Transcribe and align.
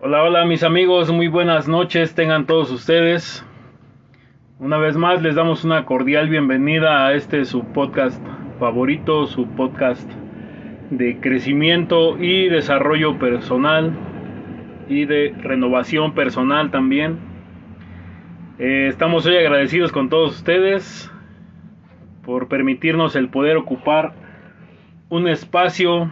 Hola, 0.00 0.22
hola 0.22 0.44
mis 0.44 0.62
amigos, 0.62 1.10
muy 1.10 1.26
buenas 1.26 1.66
noches 1.66 2.14
tengan 2.14 2.46
todos 2.46 2.70
ustedes. 2.70 3.44
Una 4.60 4.78
vez 4.78 4.96
más 4.96 5.20
les 5.22 5.34
damos 5.34 5.64
una 5.64 5.86
cordial 5.86 6.28
bienvenida 6.28 7.04
a 7.04 7.14
este 7.14 7.44
su 7.44 7.64
podcast 7.64 8.24
favorito, 8.60 9.26
su 9.26 9.48
podcast 9.48 10.08
de 10.90 11.18
crecimiento 11.18 12.16
y 12.16 12.48
desarrollo 12.48 13.18
personal 13.18 13.92
y 14.88 15.04
de 15.04 15.34
renovación 15.36 16.14
personal 16.14 16.70
también. 16.70 17.18
Eh, 18.60 18.86
estamos 18.88 19.26
hoy 19.26 19.36
agradecidos 19.36 19.90
con 19.90 20.10
todos 20.10 20.36
ustedes 20.36 21.10
por 22.24 22.46
permitirnos 22.46 23.16
el 23.16 23.30
poder 23.30 23.56
ocupar 23.56 24.12
un 25.08 25.26
espacio 25.26 26.08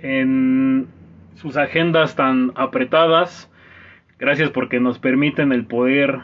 en 0.00 0.97
sus 1.38 1.56
agendas 1.56 2.16
tan 2.16 2.52
apretadas. 2.56 3.50
Gracias 4.18 4.50
porque 4.50 4.80
nos 4.80 4.98
permiten 4.98 5.52
el 5.52 5.66
poder 5.66 6.18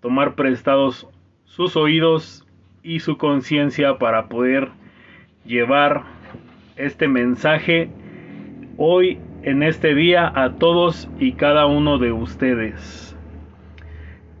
tomar 0.00 0.36
prestados 0.36 1.08
sus 1.44 1.76
oídos 1.76 2.46
y 2.82 3.00
su 3.00 3.18
conciencia 3.18 3.98
para 3.98 4.28
poder 4.28 4.68
llevar 5.44 6.04
este 6.76 7.08
mensaje 7.08 7.90
hoy 8.76 9.18
en 9.42 9.64
este 9.64 9.94
día 9.94 10.30
a 10.34 10.54
todos 10.54 11.08
y 11.18 11.32
cada 11.32 11.66
uno 11.66 11.98
de 11.98 12.12
ustedes. 12.12 13.16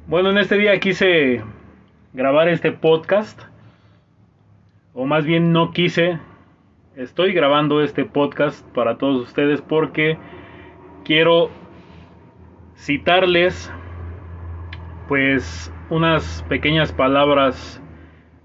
Bueno, 0.06 0.30
en 0.30 0.38
este 0.38 0.56
día 0.56 0.78
quise 0.78 1.42
grabar 2.12 2.48
este 2.48 2.70
podcast, 2.70 3.42
o 4.92 5.06
más 5.06 5.24
bien 5.24 5.52
no 5.52 5.72
quise, 5.72 6.20
estoy 6.96 7.32
grabando 7.32 7.82
este 7.82 8.04
podcast 8.04 8.64
para 8.68 8.98
todos 8.98 9.22
ustedes 9.22 9.60
porque 9.60 10.16
quiero 11.04 11.50
citarles 12.76 13.72
pues 15.08 15.72
unas 15.90 16.44
pequeñas 16.48 16.92
palabras 16.92 17.82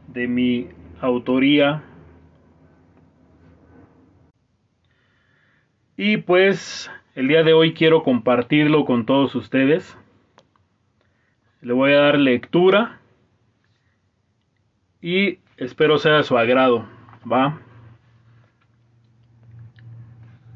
de 0.07 0.27
mi 0.27 0.67
autoría. 0.99 1.83
Y 5.95 6.17
pues 6.17 6.91
el 7.15 7.27
día 7.27 7.43
de 7.43 7.53
hoy 7.53 7.73
quiero 7.73 8.03
compartirlo 8.03 8.85
con 8.85 9.05
todos 9.05 9.35
ustedes. 9.35 9.97
Le 11.61 11.73
voy 11.73 11.91
a 11.91 11.99
dar 11.99 12.17
lectura 12.17 12.99
y 15.01 15.39
espero 15.57 15.97
sea 15.97 16.13
de 16.13 16.23
su 16.23 16.37
agrado 16.37 16.87
va 17.29 17.59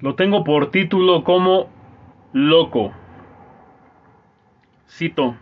lo 0.03 0.15
tengo 0.15 0.43
por 0.43 0.69
título 0.69 1.23
como 1.23 1.69
Loco. 2.33 2.91
Cito. 4.85 5.37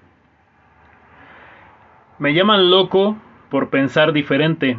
Me 2.19 2.35
llaman 2.35 2.69
loco 2.69 3.17
por 3.49 3.71
pensar 3.71 4.13
diferente. 4.13 4.77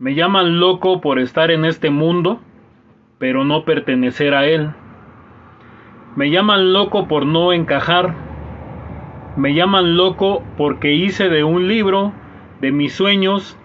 Me 0.00 0.16
llaman 0.16 0.58
loco 0.58 1.00
por 1.00 1.20
estar 1.20 1.52
en 1.52 1.64
este 1.64 1.90
mundo, 1.90 2.40
pero 3.18 3.44
no 3.44 3.64
pertenecer 3.64 4.34
a 4.34 4.44
él. 4.44 4.72
Me 6.16 6.28
llaman 6.28 6.72
loco 6.72 7.06
por 7.06 7.26
no 7.26 7.52
encajar. 7.52 8.12
Me 9.36 9.54
llaman 9.54 9.96
loco 9.96 10.42
porque 10.56 10.94
hice 10.94 11.28
de 11.28 11.44
un 11.44 11.68
libro, 11.68 12.12
de 12.60 12.72
mis 12.72 12.92
sueños 12.92 13.56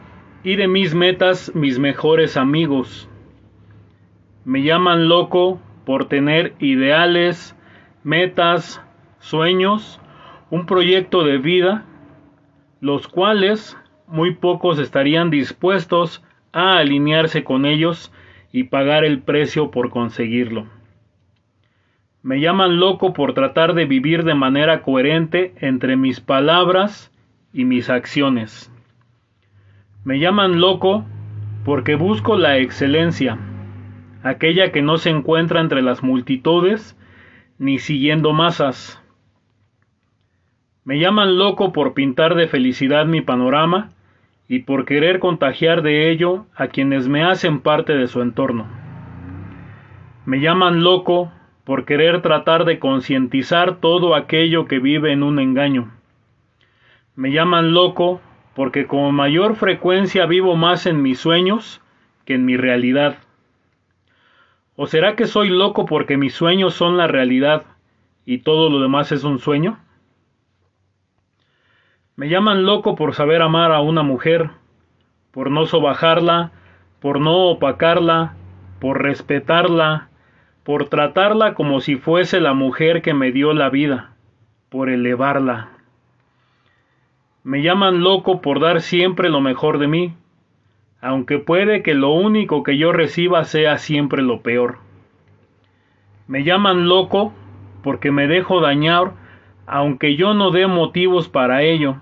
y 0.44 0.56
de 0.56 0.68
mis 0.68 0.94
metas 0.94 1.52
mis 1.56 1.80
mejores 1.80 2.38
amigos. 2.38 3.11
Me 4.44 4.64
llaman 4.64 5.08
loco 5.08 5.62
por 5.86 6.06
tener 6.06 6.56
ideales, 6.60 7.56
metas, 8.04 8.82
sueños, 9.20 10.02
un 10.50 10.66
proyecto 10.66 11.24
de 11.24 11.38
vida, 11.38 11.86
los 12.80 13.08
cuales 13.08 13.78
muy 14.08 14.34
pocos 14.34 14.80
estarían 14.80 15.30
dispuestos 15.30 16.24
a 16.54 16.78
alinearse 16.78 17.44
con 17.44 17.68
ellos 17.68 18.12
y 18.52 18.64
pagar 18.64 19.06
el 19.06 19.22
precio 19.22 19.70
por 19.70 19.92
conseguirlo. 19.92 20.66
Me 22.24 22.40
llaman 22.40 22.80
loco 22.80 23.14
por 23.14 23.34
tratar 23.36 23.76
de 23.76 23.86
vivir 23.86 24.24
de 24.24 24.34
manera 24.34 24.82
coherente 24.82 25.54
entre 25.58 25.98
mis 25.98 26.20
palabras 26.20 27.12
y 27.54 27.64
mis 27.66 27.92
acciones. 27.92 28.72
Me 30.04 30.18
llaman 30.18 30.60
loco 30.60 31.06
porque 31.64 31.94
busco 31.94 32.38
la 32.38 32.58
excelencia 32.58 33.38
aquella 34.24 34.72
que 34.72 34.82
no 34.82 34.98
se 34.98 35.10
encuentra 35.10 35.62
entre 35.62 35.82
las 35.82 36.04
multitudes 36.04 36.98
ni 37.58 37.80
siguiendo 37.80 38.34
masas. 38.34 39.02
Me 40.84 41.00
llaman 41.00 41.38
loco 41.38 41.74
por 41.74 41.94
pintar 41.94 42.36
de 42.36 42.48
felicidad 42.48 43.06
mi 43.06 43.22
panorama 43.22 43.92
y 44.48 44.60
por 44.60 44.86
querer 44.86 45.20
contagiar 45.20 45.82
de 45.82 46.12
ello 46.12 46.46
a 46.56 46.68
quienes 46.68 47.08
me 47.08 47.24
hacen 47.24 47.62
parte 47.62 47.94
de 47.94 48.08
su 48.08 48.22
entorno. 48.22 48.68
Me 50.26 50.40
llaman 50.40 50.84
loco 50.84 51.32
por 51.64 51.86
querer 51.86 52.22
tratar 52.22 52.66
de 52.66 52.80
concientizar 52.80 53.78
todo 53.80 54.16
aquello 54.16 54.66
que 54.66 54.80
vive 54.80 55.12
en 55.14 55.24
un 55.24 55.40
engaño. 55.40 55.92
Me 57.16 57.32
llaman 57.32 57.74
loco 57.74 58.22
porque 58.56 58.88
con 58.88 59.14
mayor 59.14 59.56
frecuencia 59.56 60.26
vivo 60.26 60.56
más 60.56 60.86
en 60.86 61.02
mis 61.02 61.20
sueños 61.20 61.82
que 62.26 62.34
en 62.34 62.46
mi 62.46 62.58
realidad. 62.58 63.18
¿O 64.76 64.88
será 64.88 65.16
que 65.16 65.28
soy 65.28 65.50
loco 65.50 65.86
porque 65.86 66.18
mis 66.18 66.34
sueños 66.34 66.74
son 66.74 66.98
la 66.98 67.08
realidad 67.08 67.64
y 68.26 68.40
todo 68.40 68.70
lo 68.70 68.80
demás 68.80 69.12
es 69.12 69.24
un 69.24 69.40
sueño? 69.40 69.78
Me 72.16 72.30
llaman 72.30 72.66
loco 72.66 72.96
por 72.96 73.14
saber 73.14 73.42
amar 73.42 73.72
a 73.72 73.82
una 73.82 74.04
mujer, 74.04 74.50
por 75.32 75.52
no 75.52 75.66
sobajarla, 75.66 76.52
por 77.00 77.20
no 77.20 77.50
opacarla, 77.50 78.36
por 78.80 79.02
respetarla, 79.02 80.10
por 80.64 80.88
tratarla 80.88 81.54
como 81.54 81.82
si 81.82 81.96
fuese 81.96 82.40
la 82.40 82.54
mujer 82.54 83.02
que 83.02 83.14
me 83.14 83.32
dio 83.32 83.54
la 83.54 83.70
vida, 83.70 84.12
por 84.70 84.90
elevarla. 84.90 85.70
Me 87.44 87.64
llaman 87.64 88.02
loco 88.02 88.42
por 88.42 88.60
dar 88.60 88.82
siempre 88.82 89.30
lo 89.30 89.42
mejor 89.42 89.80
de 89.80 89.88
mí, 89.88 90.14
aunque 91.02 91.40
puede 91.40 91.82
que 91.82 91.96
lo 91.96 92.12
único 92.12 92.64
que 92.64 92.78
yo 92.78 92.92
reciba 92.92 93.44
sea 93.44 93.78
siempre 93.78 94.22
lo 94.22 94.42
peor. 94.42 94.78
Me 96.28 96.44
llaman 96.44 96.88
loco 96.88 97.34
porque 97.84 98.12
me 98.12 98.28
dejo 98.28 98.62
dañar 98.62 99.14
aunque 99.66 100.18
yo 100.18 100.34
no 100.34 100.52
dé 100.52 100.68
motivos 100.68 101.30
para 101.30 101.62
ello, 101.64 102.02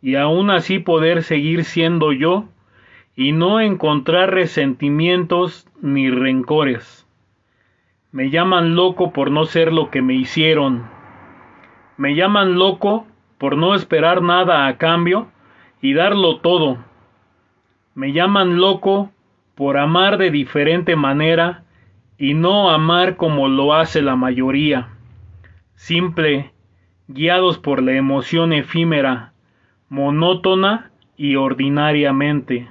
y 0.00 0.14
aún 0.14 0.48
así 0.48 0.78
poder 0.78 1.22
seguir 1.22 1.64
siendo 1.64 2.12
yo 2.12 2.46
y 3.14 3.32
no 3.32 3.60
encontrar 3.60 4.32
resentimientos 4.32 5.68
ni 5.82 6.10
rencores. 6.10 7.06
Me 8.10 8.30
llaman 8.30 8.74
loco 8.74 9.12
por 9.12 9.30
no 9.30 9.44
ser 9.44 9.70
lo 9.70 9.90
que 9.90 10.00
me 10.00 10.14
hicieron. 10.14 10.88
Me 11.98 12.14
llaman 12.14 12.54
loco 12.54 13.06
por 13.36 13.58
no 13.58 13.74
esperar 13.74 14.22
nada 14.22 14.66
a 14.66 14.78
cambio 14.78 15.28
y 15.82 15.92
darlo 15.92 16.38
todo 16.38 16.78
me 18.00 18.14
llaman 18.14 18.56
loco 18.56 19.10
por 19.54 19.76
amar 19.76 20.16
de 20.16 20.30
diferente 20.30 20.96
manera 20.96 21.64
y 22.16 22.32
no 22.32 22.70
amar 22.70 23.16
como 23.16 23.46
lo 23.46 23.74
hace 23.74 24.00
la 24.00 24.16
mayoría. 24.16 24.88
Simple, 25.74 26.50
guiados 27.08 27.58
por 27.58 27.82
la 27.82 27.92
emoción 27.92 28.54
efímera, 28.54 29.34
monótona 29.90 30.92
y 31.18 31.36
ordinariamente. 31.36 32.70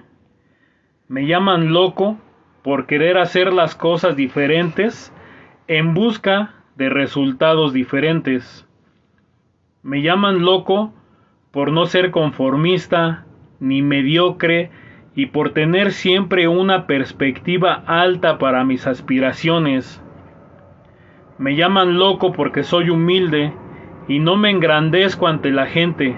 Me 1.07 1.27
llaman 1.27 1.73
loco 1.73 2.17
por 2.63 2.87
querer 2.87 3.19
hacer 3.19 3.53
las 3.53 3.75
cosas 3.75 4.15
diferentes 4.15 5.13
en 5.67 5.93
busca 5.93 6.55
de 6.75 6.89
resultados 6.89 7.71
diferentes. 7.71 8.67
Me 9.83 10.01
llaman 10.01 10.41
loco 10.41 10.91
por 11.51 11.71
no 11.71 11.85
ser 11.85 12.09
conformista, 12.09 13.27
ni 13.59 13.83
mediocre, 13.83 14.71
y 15.15 15.27
por 15.27 15.51
tener 15.51 15.91
siempre 15.91 16.47
una 16.47 16.85
perspectiva 16.87 17.83
alta 17.85 18.37
para 18.37 18.63
mis 18.63 18.87
aspiraciones. 18.87 20.03
Me 21.37 21.55
llaman 21.55 21.97
loco 21.97 22.31
porque 22.31 22.63
soy 22.63 22.89
humilde 22.89 23.53
y 24.07 24.19
no 24.19 24.37
me 24.37 24.49
engrandezco 24.49 25.27
ante 25.27 25.51
la 25.51 25.65
gente. 25.65 26.15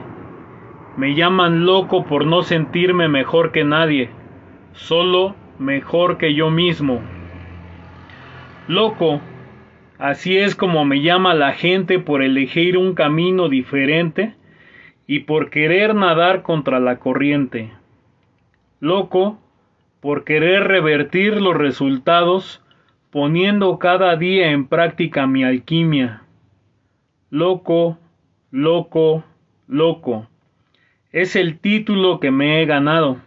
Me 0.97 1.15
llaman 1.15 1.65
loco 1.65 2.05
por 2.05 2.25
no 2.25 2.41
sentirme 2.41 3.07
mejor 3.07 3.51
que 3.51 3.63
nadie, 3.63 4.09
solo 4.73 5.35
mejor 5.57 6.17
que 6.17 6.33
yo 6.33 6.49
mismo. 6.49 7.01
Loco, 8.67 9.21
así 9.99 10.37
es 10.37 10.55
como 10.55 10.83
me 10.85 11.01
llama 11.01 11.33
la 11.33 11.53
gente 11.53 11.99
por 11.99 12.21
elegir 12.21 12.77
un 12.77 12.93
camino 12.93 13.47
diferente 13.47 14.35
y 15.07 15.19
por 15.19 15.49
querer 15.49 15.95
nadar 15.95 16.41
contra 16.41 16.79
la 16.79 16.99
corriente 16.99 17.71
loco 18.81 19.39
por 20.01 20.25
querer 20.25 20.67
revertir 20.67 21.39
los 21.39 21.55
resultados 21.55 22.61
poniendo 23.11 23.77
cada 23.77 24.17
día 24.17 24.51
en 24.51 24.67
práctica 24.67 25.27
mi 25.27 25.43
alquimia. 25.43 26.23
Loco, 27.29 27.99
loco, 28.49 29.23
loco. 29.67 30.27
Es 31.11 31.35
el 31.35 31.59
título 31.59 32.19
que 32.19 32.31
me 32.31 32.61
he 32.61 32.65
ganado 32.65 33.17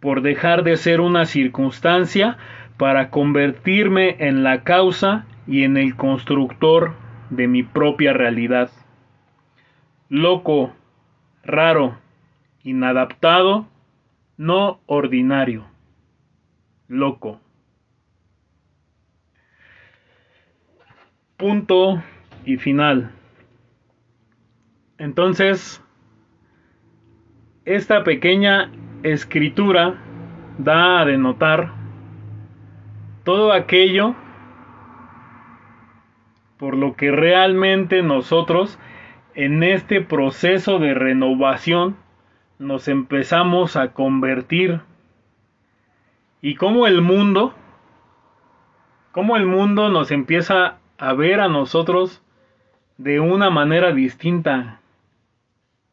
por 0.00 0.22
dejar 0.22 0.62
de 0.62 0.76
ser 0.76 1.00
una 1.00 1.26
circunstancia 1.26 2.38
para 2.76 3.10
convertirme 3.10 4.16
en 4.20 4.44
la 4.44 4.62
causa 4.62 5.26
y 5.48 5.64
en 5.64 5.76
el 5.76 5.96
constructor 5.96 6.94
de 7.30 7.48
mi 7.48 7.64
propia 7.64 8.12
realidad. 8.12 8.70
Loco, 10.08 10.72
raro, 11.42 11.98
inadaptado, 12.62 13.66
no 14.38 14.80
ordinario. 14.86 15.66
Loco. 16.86 17.40
Punto 21.36 22.02
y 22.46 22.56
final. 22.56 23.10
Entonces, 24.96 25.84
esta 27.66 28.02
pequeña 28.04 28.72
escritura 29.02 30.02
da 30.56 31.00
a 31.00 31.04
denotar 31.04 31.72
todo 33.24 33.52
aquello 33.52 34.14
por 36.58 36.76
lo 36.76 36.96
que 36.96 37.12
realmente 37.12 38.02
nosotros 38.02 38.78
en 39.34 39.62
este 39.62 40.00
proceso 40.00 40.78
de 40.78 40.94
renovación 40.94 41.96
nos 42.58 42.88
empezamos 42.88 43.76
a 43.76 43.92
convertir 43.92 44.80
y 46.40 46.54
cómo 46.54 46.86
el 46.86 47.02
mundo 47.02 47.54
cómo 49.12 49.36
el 49.36 49.46
mundo 49.46 49.88
nos 49.88 50.10
empieza 50.10 50.78
a 50.98 51.12
ver 51.12 51.40
a 51.40 51.48
nosotros 51.48 52.22
de 52.96 53.20
una 53.20 53.50
manera 53.50 53.92
distinta 53.92 54.80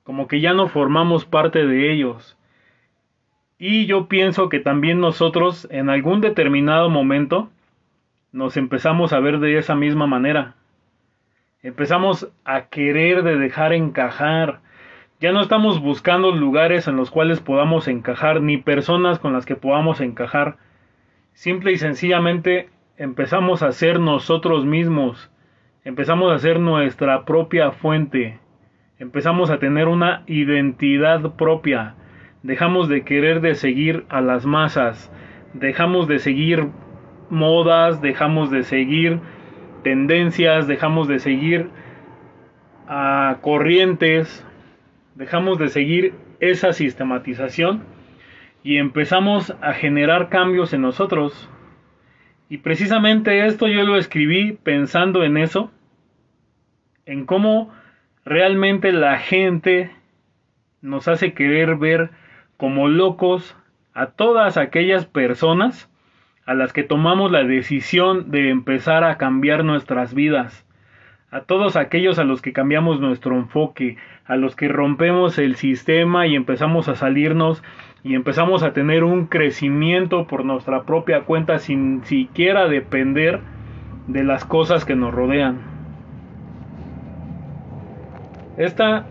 como 0.03 0.27
que 0.27 0.41
ya 0.41 0.53
no 0.53 0.67
formamos 0.67 1.25
parte 1.25 1.65
de 1.65 1.91
ellos 1.91 2.37
y 3.57 3.85
yo 3.85 4.07
pienso 4.07 4.49
que 4.49 4.59
también 4.59 4.99
nosotros 4.99 5.67
en 5.71 5.89
algún 5.89 6.21
determinado 6.21 6.89
momento 6.89 7.49
nos 8.31 8.57
empezamos 8.57 9.13
a 9.13 9.19
ver 9.21 9.39
de 9.39 9.57
esa 9.57 9.75
misma 9.75 10.07
manera. 10.07 10.55
Empezamos 11.63 12.29
a 12.43 12.65
querer 12.67 13.23
de 13.23 13.37
dejar 13.37 13.71
encajar. 13.71 14.59
Ya 15.19 15.31
no 15.31 15.41
estamos 15.41 15.81
buscando 15.81 16.31
lugares 16.31 16.87
en 16.87 16.97
los 16.97 17.11
cuales 17.11 17.39
podamos 17.39 17.87
encajar, 17.87 18.41
ni 18.41 18.57
personas 18.57 19.19
con 19.19 19.33
las 19.33 19.45
que 19.45 19.55
podamos 19.55 20.01
encajar. 20.01 20.57
Simple 21.33 21.71
y 21.71 21.77
sencillamente 21.77 22.69
empezamos 22.97 23.63
a 23.63 23.71
ser 23.71 23.99
nosotros 23.99 24.65
mismos. 24.65 25.31
Empezamos 25.83 26.31
a 26.31 26.39
ser 26.39 26.59
nuestra 26.59 27.25
propia 27.25 27.71
fuente. 27.71 28.39
Empezamos 28.99 29.49
a 29.49 29.59
tener 29.59 29.87
una 29.87 30.23
identidad 30.27 31.35
propia 31.35 31.95
dejamos 32.45 32.89
de 32.89 33.03
querer 33.03 33.41
de 33.41 33.55
seguir 33.55 34.05
a 34.07 34.21
las 34.21 34.45
masas, 34.45 35.11
dejamos 35.53 36.07
de 36.07 36.19
seguir 36.19 36.67
modas, 37.31 38.01
dejamos 38.01 38.51
de 38.51 38.61
seguir 38.61 39.19
tendencias, 39.83 40.67
dejamos 40.67 41.07
de 41.07 41.17
seguir 41.17 41.71
a 42.87 43.37
corrientes, 43.41 44.44
dejamos 45.15 45.57
de 45.57 45.69
seguir 45.69 46.13
esa 46.39 46.73
sistematización 46.73 47.83
y 48.63 48.77
empezamos 48.77 49.55
a 49.61 49.73
generar 49.73 50.29
cambios 50.29 50.73
en 50.73 50.81
nosotros. 50.81 51.49
Y 52.49 52.59
precisamente 52.59 53.45
esto 53.45 53.67
yo 53.67 53.83
lo 53.83 53.97
escribí 53.97 54.53
pensando 54.53 55.23
en 55.23 55.37
eso, 55.37 55.71
en 57.05 57.25
cómo 57.25 57.73
realmente 58.23 58.91
la 58.91 59.17
gente 59.17 59.91
nos 60.81 61.07
hace 61.07 61.33
querer 61.33 61.75
ver 61.75 62.11
como 62.57 62.87
locos 62.87 63.57
a 63.93 64.07
todas 64.07 64.57
aquellas 64.57 65.05
personas 65.05 65.89
a 66.45 66.53
las 66.53 66.73
que 66.73 66.83
tomamos 66.83 67.31
la 67.31 67.43
decisión 67.43 68.29
de 68.29 68.49
empezar 68.49 69.03
a 69.03 69.17
cambiar 69.17 69.63
nuestras 69.63 70.13
vidas, 70.13 70.64
a 71.35 71.41
todos 71.41 71.75
aquellos 71.75 72.17
a 72.17 72.23
los 72.23 72.41
que 72.41 72.53
cambiamos 72.53 73.01
nuestro 73.01 73.35
enfoque, 73.35 73.97
a 74.25 74.37
los 74.37 74.55
que 74.55 74.69
rompemos 74.69 75.37
el 75.37 75.57
sistema 75.57 76.27
y 76.27 76.35
empezamos 76.35 76.87
a 76.87 76.95
salirnos 76.95 77.61
y 78.03 78.15
empezamos 78.15 78.63
a 78.63 78.71
tener 78.71 79.03
un 79.03 79.25
crecimiento 79.25 80.27
por 80.27 80.45
nuestra 80.45 80.83
propia 80.83 81.23
cuenta 81.25 81.59
sin 81.59 82.05
siquiera 82.05 82.69
depender 82.69 83.41
de 84.07 84.23
las 84.23 84.45
cosas 84.45 84.85
que 84.85 84.95
nos 84.95 85.13
rodean. 85.13 85.59
Esta 88.55 89.05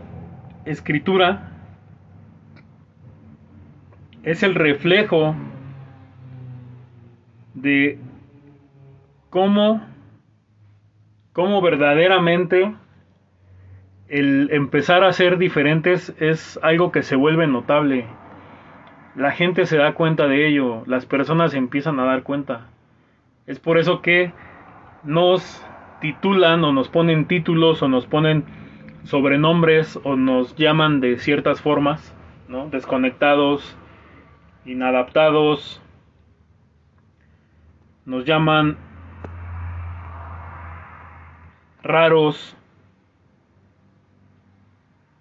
escritura 0.64 1.50
es 4.22 4.42
el 4.42 4.54
reflejo 4.54 5.36
de 7.52 7.98
cómo, 9.28 9.82
cómo 11.34 11.60
verdaderamente 11.60 12.74
el 14.08 14.48
empezar 14.52 15.02
a 15.02 15.12
ser 15.12 15.36
diferentes 15.36 16.14
es 16.20 16.58
algo 16.62 16.92
que 16.92 17.02
se 17.02 17.16
vuelve 17.16 17.46
notable. 17.46 18.06
La 19.16 19.32
gente 19.32 19.66
se 19.66 19.76
da 19.76 19.94
cuenta 19.94 20.28
de 20.28 20.46
ello, 20.46 20.84
las 20.86 21.06
personas 21.06 21.52
empiezan 21.54 21.98
a 21.98 22.04
dar 22.04 22.22
cuenta. 22.22 22.68
Es 23.46 23.58
por 23.58 23.78
eso 23.78 24.00
que 24.00 24.32
nos 25.02 25.62
titulan 26.00 26.62
o 26.64 26.72
nos 26.72 26.88
ponen 26.88 27.26
títulos 27.26 27.82
o 27.82 27.88
nos 27.88 28.06
ponen 28.06 28.44
sobrenombres 29.02 29.98
o 30.04 30.16
nos 30.16 30.54
llaman 30.54 31.00
de 31.00 31.18
ciertas 31.18 31.60
formas, 31.60 32.16
¿no? 32.48 32.68
Desconectados, 32.68 33.76
inadaptados, 34.64 35.82
nos 38.06 38.24
llaman 38.24 38.78
raros, 41.84 42.56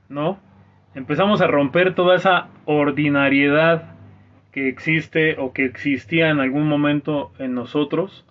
¿no? 0.10 0.40
Empezamos 0.96 1.42
a 1.42 1.48
romper 1.48 1.94
toda 1.94 2.16
esa 2.16 2.48
ordinariedad 2.66 3.96
que 4.52 4.70
existe 4.70 5.38
o 5.40 5.54
que 5.54 5.66
existía 5.66 6.30
en 6.30 6.40
algún 6.40 6.68
momento 6.68 7.32
en 7.40 7.54
nosotros 7.54 8.26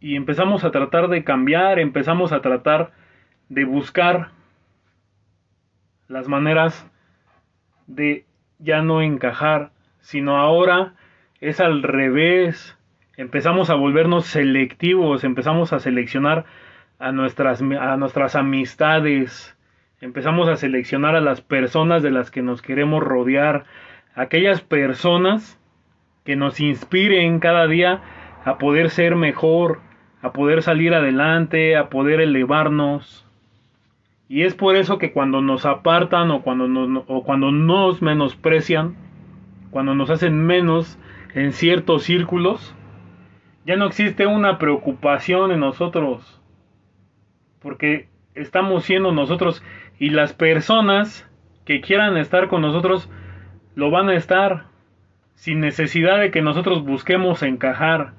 y 0.00 0.16
empezamos 0.16 0.64
a 0.64 0.70
tratar 0.70 1.08
de 1.08 1.24
cambiar, 1.24 1.78
empezamos 1.78 2.32
a 2.32 2.40
tratar 2.40 2.92
de 3.48 3.64
buscar 3.64 4.30
las 6.08 6.28
maneras 6.28 6.90
de 7.86 8.26
ya 8.58 8.82
no 8.82 9.00
encajar, 9.00 9.70
sino 10.00 10.36
ahora 10.38 10.94
es 11.40 11.60
al 11.60 11.82
revés. 11.82 12.76
Empezamos 13.16 13.70
a 13.70 13.74
volvernos 13.74 14.26
selectivos, 14.26 15.24
empezamos 15.24 15.72
a 15.72 15.78
seleccionar 15.78 16.44
a 17.02 17.10
nuestras, 17.10 17.60
a 17.60 17.96
nuestras 17.96 18.36
amistades, 18.36 19.56
empezamos 20.00 20.48
a 20.48 20.54
seleccionar 20.54 21.16
a 21.16 21.20
las 21.20 21.40
personas 21.40 22.04
de 22.04 22.12
las 22.12 22.30
que 22.30 22.42
nos 22.42 22.62
queremos 22.62 23.02
rodear, 23.02 23.64
aquellas 24.14 24.60
personas 24.60 25.58
que 26.24 26.36
nos 26.36 26.60
inspiren 26.60 27.40
cada 27.40 27.66
día 27.66 28.02
a 28.44 28.56
poder 28.58 28.88
ser 28.88 29.16
mejor, 29.16 29.80
a 30.22 30.32
poder 30.32 30.62
salir 30.62 30.94
adelante, 30.94 31.76
a 31.76 31.90
poder 31.90 32.20
elevarnos. 32.20 33.26
Y 34.28 34.44
es 34.44 34.54
por 34.54 34.76
eso 34.76 34.98
que 34.98 35.12
cuando 35.12 35.42
nos 35.42 35.66
apartan 35.66 36.30
o 36.30 36.42
cuando 36.42 36.68
nos, 36.68 37.04
o 37.08 37.24
cuando 37.24 37.50
nos 37.50 38.00
menosprecian, 38.00 38.94
cuando 39.72 39.96
nos 39.96 40.08
hacen 40.08 40.46
menos 40.46 41.00
en 41.34 41.52
ciertos 41.52 42.04
círculos, 42.04 42.76
ya 43.66 43.74
no 43.74 43.86
existe 43.86 44.24
una 44.26 44.58
preocupación 44.58 45.50
en 45.50 45.58
nosotros. 45.58 46.41
Porque 47.62 48.08
estamos 48.34 48.84
siendo 48.84 49.12
nosotros 49.12 49.62
y 49.98 50.10
las 50.10 50.32
personas 50.32 51.28
que 51.64 51.80
quieran 51.80 52.16
estar 52.16 52.48
con 52.48 52.62
nosotros 52.62 53.08
lo 53.74 53.90
van 53.90 54.08
a 54.08 54.14
estar 54.14 54.64
sin 55.34 55.60
necesidad 55.60 56.20
de 56.20 56.30
que 56.30 56.42
nosotros 56.42 56.84
busquemos 56.84 57.42
encajar, 57.42 58.12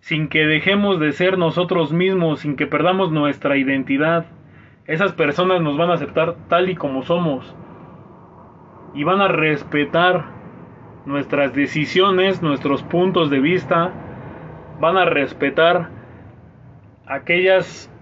sin 0.00 0.28
que 0.28 0.46
dejemos 0.46 1.00
de 1.00 1.12
ser 1.12 1.38
nosotros 1.38 1.92
mismos, 1.92 2.40
sin 2.40 2.56
que 2.56 2.66
perdamos 2.66 3.10
nuestra 3.10 3.56
identidad. 3.56 4.26
Esas 4.86 5.12
personas 5.12 5.60
nos 5.60 5.76
van 5.76 5.90
a 5.90 5.94
aceptar 5.94 6.36
tal 6.48 6.70
y 6.70 6.74
como 6.74 7.02
somos. 7.02 7.54
Y 8.94 9.04
van 9.04 9.20
a 9.20 9.28
respetar 9.28 10.26
nuestras 11.04 11.54
decisiones, 11.54 12.42
nuestros 12.42 12.82
puntos 12.82 13.30
de 13.30 13.40
vista. 13.40 13.92
Van 14.80 14.96
a 14.96 15.04
respetar 15.04 15.90
aquellas 17.06 17.92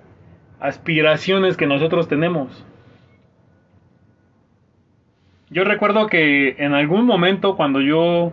aspiraciones 0.60 1.56
que 1.56 1.66
nosotros 1.66 2.08
tenemos. 2.08 2.66
Yo 5.48 5.64
recuerdo 5.64 6.08
que 6.08 6.56
en 6.58 6.75
algún 6.75 7.06
momento 7.06 7.56
cuando 7.56 7.80
yo 7.80 8.32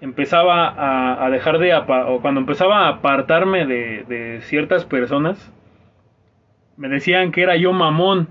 empezaba 0.00 1.24
a, 1.24 1.30
dejar 1.30 1.58
de, 1.58 1.72
o 1.74 2.20
cuando 2.20 2.40
empezaba 2.40 2.86
a 2.86 2.88
apartarme 2.88 3.64
de, 3.66 4.40
ciertas 4.42 4.84
personas, 4.84 5.52
me 6.76 6.88
decían 6.88 7.30
que 7.30 7.42
era 7.42 7.54
yo 7.54 7.72
mamón, 7.72 8.28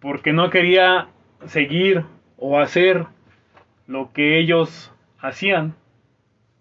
porque 0.00 0.32
no 0.32 0.48
quería 0.48 1.08
seguir 1.44 2.04
o 2.38 2.58
hacer 2.58 3.06
lo 3.86 4.12
que 4.14 4.38
ellos 4.38 4.94
hacían, 5.18 5.74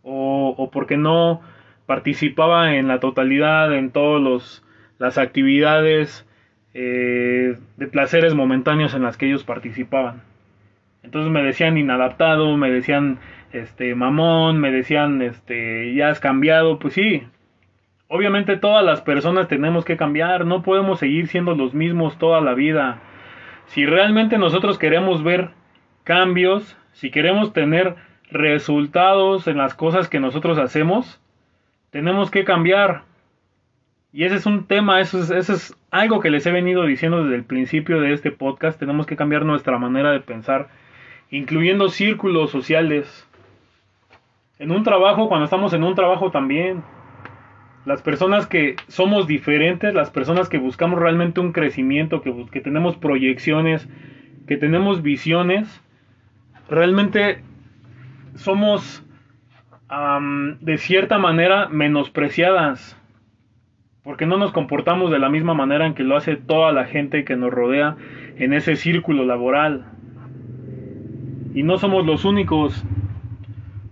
o, 0.02 0.54
o 0.58 0.70
porque 0.70 0.98
no 0.98 1.42
participaba 1.86 2.76
en 2.76 2.90
la 2.90 3.00
totalidad 3.00 3.74
en 3.74 3.92
todas 3.92 4.63
las 5.04 5.18
actividades 5.18 6.26
eh, 6.74 7.58
de 7.76 7.88
placeres 7.88 8.34
momentáneos 8.36 8.94
en 8.94 9.04
las 9.04 9.18
que 9.18 9.26
ellos 9.26 9.44
participaban. 9.44 10.22
Entonces 11.04 11.30
me 11.30 11.44
decían 11.44 11.78
inadaptado, 11.78 12.56
me 12.56 12.72
decían 12.72 13.20
este 13.52 13.96
mamón, 13.96 14.60
me 14.60 14.72
decían 14.72 15.22
este 15.22 15.94
ya 15.94 16.08
has 16.08 16.22
cambiado, 16.22 16.80
pues 16.80 16.94
sí. 16.94 17.24
Obviamente 18.08 18.56
todas 18.56 18.86
las 18.86 19.02
personas 19.02 19.50
tenemos 19.50 19.84
que 19.84 19.98
cambiar, 19.98 20.46
no 20.46 20.64
podemos 20.64 21.00
seguir 21.00 21.28
siendo 21.28 21.54
los 21.54 21.74
mismos 21.74 22.18
toda 22.18 22.40
la 22.40 22.54
vida. 22.54 23.02
Si 23.66 23.86
realmente 23.86 24.38
nosotros 24.38 24.80
queremos 24.80 25.22
ver 25.22 25.50
cambios, 26.06 26.78
si 26.94 27.12
queremos 27.12 27.52
tener 27.52 27.96
resultados 28.32 29.50
en 29.50 29.58
las 29.58 29.76
cosas 29.76 30.08
que 30.08 30.22
nosotros 30.22 30.58
hacemos, 30.60 31.20
tenemos 31.90 32.32
que 32.32 32.46
cambiar. 32.46 33.04
Y 34.14 34.26
ese 34.26 34.36
es 34.36 34.46
un 34.46 34.68
tema, 34.68 35.02
eso 35.02 35.20
es, 35.36 35.76
algo 35.90 36.20
que 36.20 36.30
les 36.30 36.46
he 36.46 36.52
venido 36.52 36.86
diciendo 36.86 37.24
desde 37.24 37.36
el 37.36 37.46
principio 37.46 38.00
de 38.00 38.14
este 38.14 38.32
podcast. 38.32 38.80
Tenemos 38.80 39.08
que 39.08 39.16
cambiar 39.16 39.44
nuestra 39.44 39.80
manera 39.80 40.12
de 40.12 40.20
pensar, 40.20 40.70
incluyendo 41.32 41.90
círculos 41.90 42.52
sociales. 42.52 43.28
En 44.60 44.72
un 44.72 44.84
trabajo, 44.84 45.28
cuando 45.28 45.46
estamos 45.46 45.74
en 45.74 45.84
un 45.84 45.96
trabajo 45.96 46.30
también, 46.30 46.84
las 47.86 48.04
personas 48.04 48.46
que 48.46 48.76
somos 48.88 49.26
diferentes, 49.26 49.96
las 49.96 50.12
personas 50.12 50.48
que 50.48 50.60
buscamos 50.60 51.00
realmente 51.00 51.40
un 51.40 51.52
crecimiento, 51.52 52.22
que, 52.22 52.46
que 52.52 52.62
tenemos 52.62 52.96
proyecciones, 52.96 53.90
que 54.48 54.58
tenemos 54.58 55.02
visiones, 55.02 55.82
realmente 56.70 57.42
somos 58.36 59.04
de 60.60 60.78
cierta 60.78 61.18
manera 61.18 61.68
menospreciadas, 61.70 62.98
porque 64.04 64.26
no 64.26 64.38
nos 64.38 64.52
comportamos 64.52 65.12
de 65.12 65.20
la 65.20 65.30
misma 65.30 65.54
manera 65.54 65.86
en 65.86 65.94
que 65.94 66.04
lo 66.04 66.18
hace 66.18 66.36
toda 66.36 66.72
la 66.74 66.86
gente 66.86 67.24
que 67.24 67.38
nos 67.38 67.52
rodea 67.52 67.96
en 68.38 68.54
ese 68.54 68.76
círculo 68.76 69.24
laboral. 69.24 69.86
Y 71.54 71.64
no 71.64 71.78
somos 71.78 72.06
los 72.06 72.26
únicos. 72.26 72.84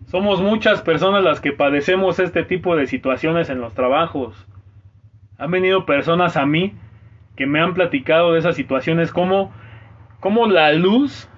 Somos 0.08 0.42
muchas 0.42 0.82
personas 0.82 1.24
las 1.24 1.40
que 1.40 1.54
padecemos 1.54 2.20
este 2.20 2.44
tipo 2.44 2.76
de 2.76 2.88
situaciones 2.88 3.50
en 3.50 3.62
los 3.62 3.74
trabajos. 3.74 4.48
Han 5.38 5.52
venido 5.52 5.86
personas 5.86 6.36
a 6.36 6.46
mí 6.46 6.74
que 7.38 7.46
me 7.46 7.62
han 7.62 7.74
platicado 7.74 8.34
de 8.34 8.40
esas 8.40 8.56
situaciones, 8.56 9.14
como, 9.14 9.54
como 10.20 10.48
la 10.48 10.74
luz 10.74 11.30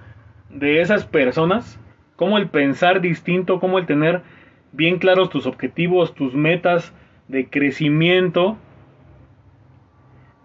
de 0.50 0.80
esas 0.80 1.06
personas, 1.06 1.78
como 2.16 2.38
el 2.38 2.48
pensar 2.48 3.00
distinto, 3.00 3.60
como 3.60 3.78
el 3.78 3.86
tener 3.86 4.22
bien 4.72 4.98
claros 4.98 5.30
tus 5.30 5.46
objetivos, 5.46 6.14
tus 6.14 6.34
metas 6.34 6.92
de 7.28 7.48
crecimiento, 7.48 8.58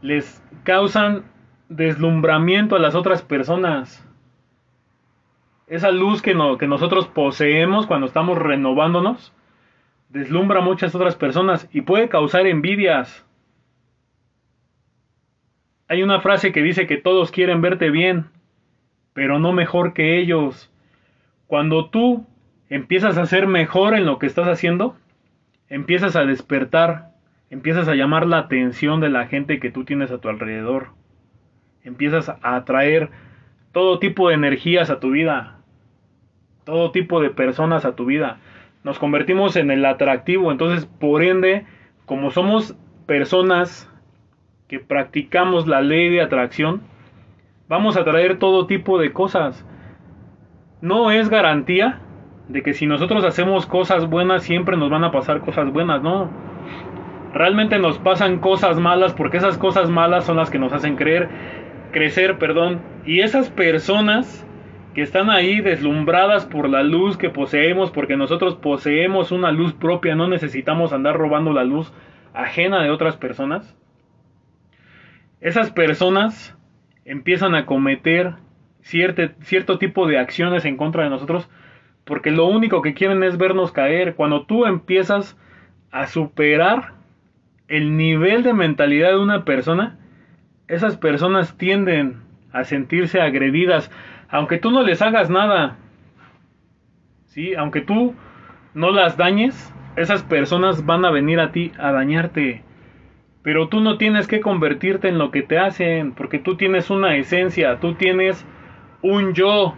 les 0.01 0.43
causan 0.63 1.23
deslumbramiento 1.67 2.75
a 2.75 2.79
las 2.79 2.95
otras 2.95 3.21
personas. 3.21 4.05
Esa 5.67 5.91
luz 5.91 6.21
que, 6.21 6.33
no, 6.33 6.57
que 6.57 6.67
nosotros 6.67 7.07
poseemos 7.07 7.85
cuando 7.85 8.07
estamos 8.07 8.37
renovándonos, 8.37 9.33
deslumbra 10.09 10.59
a 10.59 10.63
muchas 10.63 10.95
otras 10.95 11.15
personas 11.15 11.69
y 11.71 11.81
puede 11.81 12.09
causar 12.09 12.47
envidias. 12.47 13.25
Hay 15.87 16.03
una 16.03 16.21
frase 16.21 16.51
que 16.51 16.63
dice 16.63 16.87
que 16.87 16.97
todos 16.97 17.31
quieren 17.31 17.61
verte 17.61 17.89
bien, 17.89 18.25
pero 19.13 19.39
no 19.39 19.53
mejor 19.53 19.93
que 19.93 20.19
ellos. 20.19 20.71
Cuando 21.47 21.89
tú 21.89 22.25
empiezas 22.69 23.17
a 23.17 23.25
ser 23.25 23.47
mejor 23.47 23.95
en 23.95 24.05
lo 24.05 24.19
que 24.19 24.27
estás 24.27 24.47
haciendo, 24.47 24.95
empiezas 25.67 26.15
a 26.15 26.25
despertar, 26.25 27.08
empiezas 27.49 27.87
a 27.87 27.95
llamar 27.95 28.27
la 28.27 28.39
atención 28.39 28.99
de 28.99 29.09
la 29.09 29.27
gente 29.27 29.59
que 29.59 29.71
tú 29.71 29.83
tienes 29.83 30.11
a 30.11 30.19
tu 30.19 30.29
alrededor, 30.29 30.89
empiezas 31.83 32.29
a 32.29 32.55
atraer 32.55 33.09
todo 33.71 33.99
tipo 33.99 34.29
de 34.29 34.35
energías 34.35 34.89
a 34.89 34.99
tu 34.99 35.11
vida, 35.11 35.59
todo 36.63 36.91
tipo 36.91 37.21
de 37.21 37.29
personas 37.29 37.85
a 37.85 37.95
tu 37.95 38.05
vida. 38.05 38.37
Nos 38.83 38.99
convertimos 38.99 39.55
en 39.55 39.71
el 39.71 39.85
atractivo, 39.85 40.51
entonces 40.51 40.85
por 40.85 41.23
ende, 41.23 41.65
como 42.05 42.31
somos 42.31 42.75
personas 43.05 43.91
que 44.67 44.79
practicamos 44.79 45.67
la 45.67 45.81
ley 45.81 46.09
de 46.09 46.21
atracción, 46.21 46.81
vamos 47.67 47.97
a 47.97 48.03
traer 48.03 48.37
todo 48.37 48.67
tipo 48.67 48.99
de 48.99 49.11
cosas. 49.11 49.65
No 50.81 51.11
es 51.11 51.29
garantía 51.29 51.99
de 52.47 52.63
que 52.63 52.73
si 52.73 52.85
nosotros 52.85 53.23
hacemos 53.23 53.65
cosas 53.65 54.09
buenas 54.09 54.43
siempre 54.43 54.77
nos 54.77 54.89
van 54.89 55.03
a 55.03 55.11
pasar 55.11 55.41
cosas 55.41 55.71
buenas, 55.71 56.01
no. 56.01 56.29
Realmente 57.33 57.77
nos 57.79 57.99
pasan 57.99 58.39
cosas 58.39 58.79
malas 58.79 59.13
porque 59.13 59.37
esas 59.37 59.57
cosas 59.57 59.89
malas 59.89 60.25
son 60.25 60.37
las 60.37 60.49
que 60.49 60.59
nos 60.59 60.73
hacen 60.73 60.95
creer, 60.95 61.29
crecer, 61.91 62.37
perdón. 62.37 62.81
Y 63.05 63.21
esas 63.21 63.49
personas 63.49 64.45
que 64.93 65.01
están 65.01 65.29
ahí 65.29 65.61
deslumbradas 65.61 66.45
por 66.45 66.67
la 66.67 66.83
luz 66.83 67.17
que 67.17 67.29
poseemos, 67.29 67.91
porque 67.91 68.17
nosotros 68.17 68.55
poseemos 68.55 69.31
una 69.31 69.51
luz 69.51 69.73
propia, 69.73 70.15
no 70.15 70.27
necesitamos 70.27 70.93
andar 70.93 71.15
robando 71.15 71.53
la 71.53 71.63
luz 71.63 71.93
ajena 72.33 72.81
de 72.81 72.89
otras 72.89 73.15
personas. 73.15 73.75
Esas 75.41 75.71
personas 75.71 76.57
empiezan 77.05 77.55
a 77.55 77.65
cometer 77.65 78.33
cierto, 78.81 79.23
cierto 79.41 79.77
tipo 79.77 80.07
de 80.07 80.17
acciones 80.17 80.65
en 80.65 80.77
contra 80.77 81.03
de 81.03 81.09
nosotros 81.09 81.49
porque 82.09 82.31
lo 82.31 82.47
único 82.47 82.81
que 82.81 82.95
quieren 82.95 83.23
es 83.23 83.37
vernos 83.37 83.71
caer. 83.71 84.15
Cuando 84.15 84.47
tú 84.47 84.65
empiezas 84.65 85.37
a 85.91 86.07
superar 86.07 86.95
el 87.69 87.95
nivel 87.95 88.43
de 88.43 88.53
mentalidad 88.53 89.11
de 89.11 89.19
una 89.19 89.45
persona, 89.45 89.97
esas 90.67 90.97
personas 90.97 91.57
tienden 91.57 92.17
a 92.51 92.63
sentirse 92.63 93.21
agredidas, 93.21 93.89
aunque 94.27 94.57
tú 94.57 94.71
no 94.71 94.83
les 94.83 95.01
hagas 95.01 95.29
nada. 95.29 95.77
¿Sí? 97.27 97.55
Aunque 97.55 97.81
tú 97.81 98.15
no 98.73 98.91
las 98.91 99.15
dañes, 99.15 99.73
esas 99.95 100.23
personas 100.23 100.85
van 100.85 101.05
a 101.05 101.11
venir 101.11 101.39
a 101.39 101.51
ti 101.51 101.71
a 101.77 101.91
dañarte. 101.91 102.63
Pero 103.43 103.69
tú 103.69 103.79
no 103.79 103.97
tienes 103.97 104.27
que 104.27 104.41
convertirte 104.41 105.07
en 105.07 105.17
lo 105.17 105.31
que 105.31 105.43
te 105.43 105.57
hacen, 105.57 106.11
porque 106.11 106.39
tú 106.39 106.57
tienes 106.57 106.89
una 106.89 107.15
esencia, 107.15 107.79
tú 107.79 107.93
tienes 107.93 108.45
un 109.01 109.33
yo, 109.33 109.75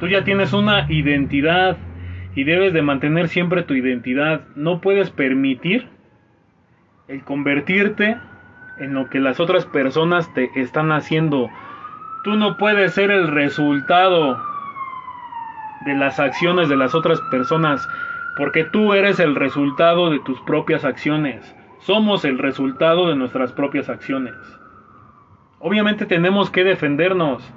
Tú 0.00 0.08
ya 0.08 0.24
tienes 0.24 0.52
una 0.52 0.90
identidad 0.90 1.76
y 2.34 2.44
debes 2.44 2.72
de 2.72 2.82
mantener 2.82 3.28
siempre 3.28 3.62
tu 3.62 3.74
identidad. 3.74 4.42
No 4.56 4.80
puedes 4.80 5.10
permitir 5.10 5.88
el 7.08 7.22
convertirte 7.22 8.18
en 8.78 8.94
lo 8.94 9.08
que 9.08 9.20
las 9.20 9.40
otras 9.40 9.66
personas 9.66 10.32
te 10.34 10.50
están 10.54 10.90
haciendo. 10.92 11.48
Tú 12.24 12.36
no 12.36 12.56
puedes 12.56 12.94
ser 12.94 13.10
el 13.10 13.28
resultado 13.28 14.42
de 15.84 15.94
las 15.94 16.18
acciones 16.18 16.68
de 16.68 16.76
las 16.76 16.94
otras 16.94 17.20
personas, 17.30 17.86
porque 18.36 18.64
tú 18.64 18.94
eres 18.94 19.20
el 19.20 19.34
resultado 19.34 20.10
de 20.10 20.18
tus 20.20 20.40
propias 20.40 20.84
acciones. 20.84 21.54
Somos 21.80 22.24
el 22.24 22.38
resultado 22.38 23.08
de 23.08 23.16
nuestras 23.16 23.52
propias 23.52 23.90
acciones. 23.90 24.34
Obviamente 25.58 26.06
tenemos 26.06 26.50
que 26.50 26.64
defendernos, 26.64 27.52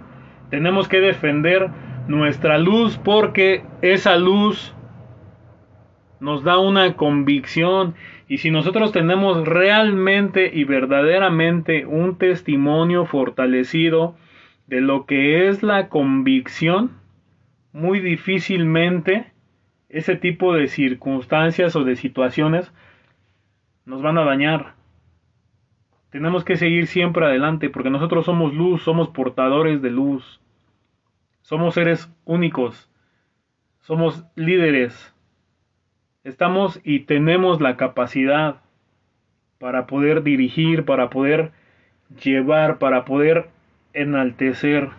tenemos 0.50 0.88
que 0.88 1.00
defender 1.00 1.70
nuestra 2.08 2.58
luz 2.58 2.98
porque 2.98 3.64
esa 3.82 4.18
luz 4.18 4.76
nos 6.20 6.44
da 6.44 6.58
una 6.58 6.96
convicción 6.96 7.96
y 8.28 8.40
si 8.40 8.52
nosotros 8.52 8.92
tenemos 8.92 9.48
realmente 9.48 10.52
y 10.54 10.64
verdaderamente 10.64 11.86
un 11.86 12.18
testimonio 12.18 13.06
fortalecido 13.06 14.16
de 14.68 14.82
lo 14.82 15.06
que 15.06 15.48
es 15.48 15.64
la 15.64 15.90
convicción, 15.90 16.92
muy 17.72 18.00
difícilmente 18.00 19.32
ese 19.90 20.16
tipo 20.16 20.54
de 20.54 20.68
circunstancias 20.68 21.76
o 21.76 21.84
de 21.84 21.96
situaciones 21.96 22.74
nos 23.86 24.02
van 24.02 24.18
a 24.18 24.26
dañar. 24.26 24.74
Tenemos 26.10 26.44
que 26.44 26.58
seguir 26.58 26.88
siempre 26.88 27.26
adelante 27.26 27.70
porque 27.70 27.90
nosotros 27.90 28.26
somos 28.26 28.54
luz, 28.54 28.82
somos 28.84 29.10
portadores 29.10 29.82
de 29.82 29.92
luz. 29.92 30.42
Somos 31.42 31.76
seres 31.76 32.14
únicos. 32.26 32.90
Somos 33.82 34.26
líderes. 34.36 35.14
Estamos 36.28 36.82
y 36.84 37.06
tenemos 37.06 37.62
la 37.62 37.78
capacidad 37.78 38.58
para 39.60 39.88
poder 39.88 40.24
dirigir, 40.24 40.84
para 40.84 41.10
poder 41.10 41.52
llevar, 42.22 42.80
para 42.80 43.06
poder 43.06 43.46
enaltecer. 43.94 44.90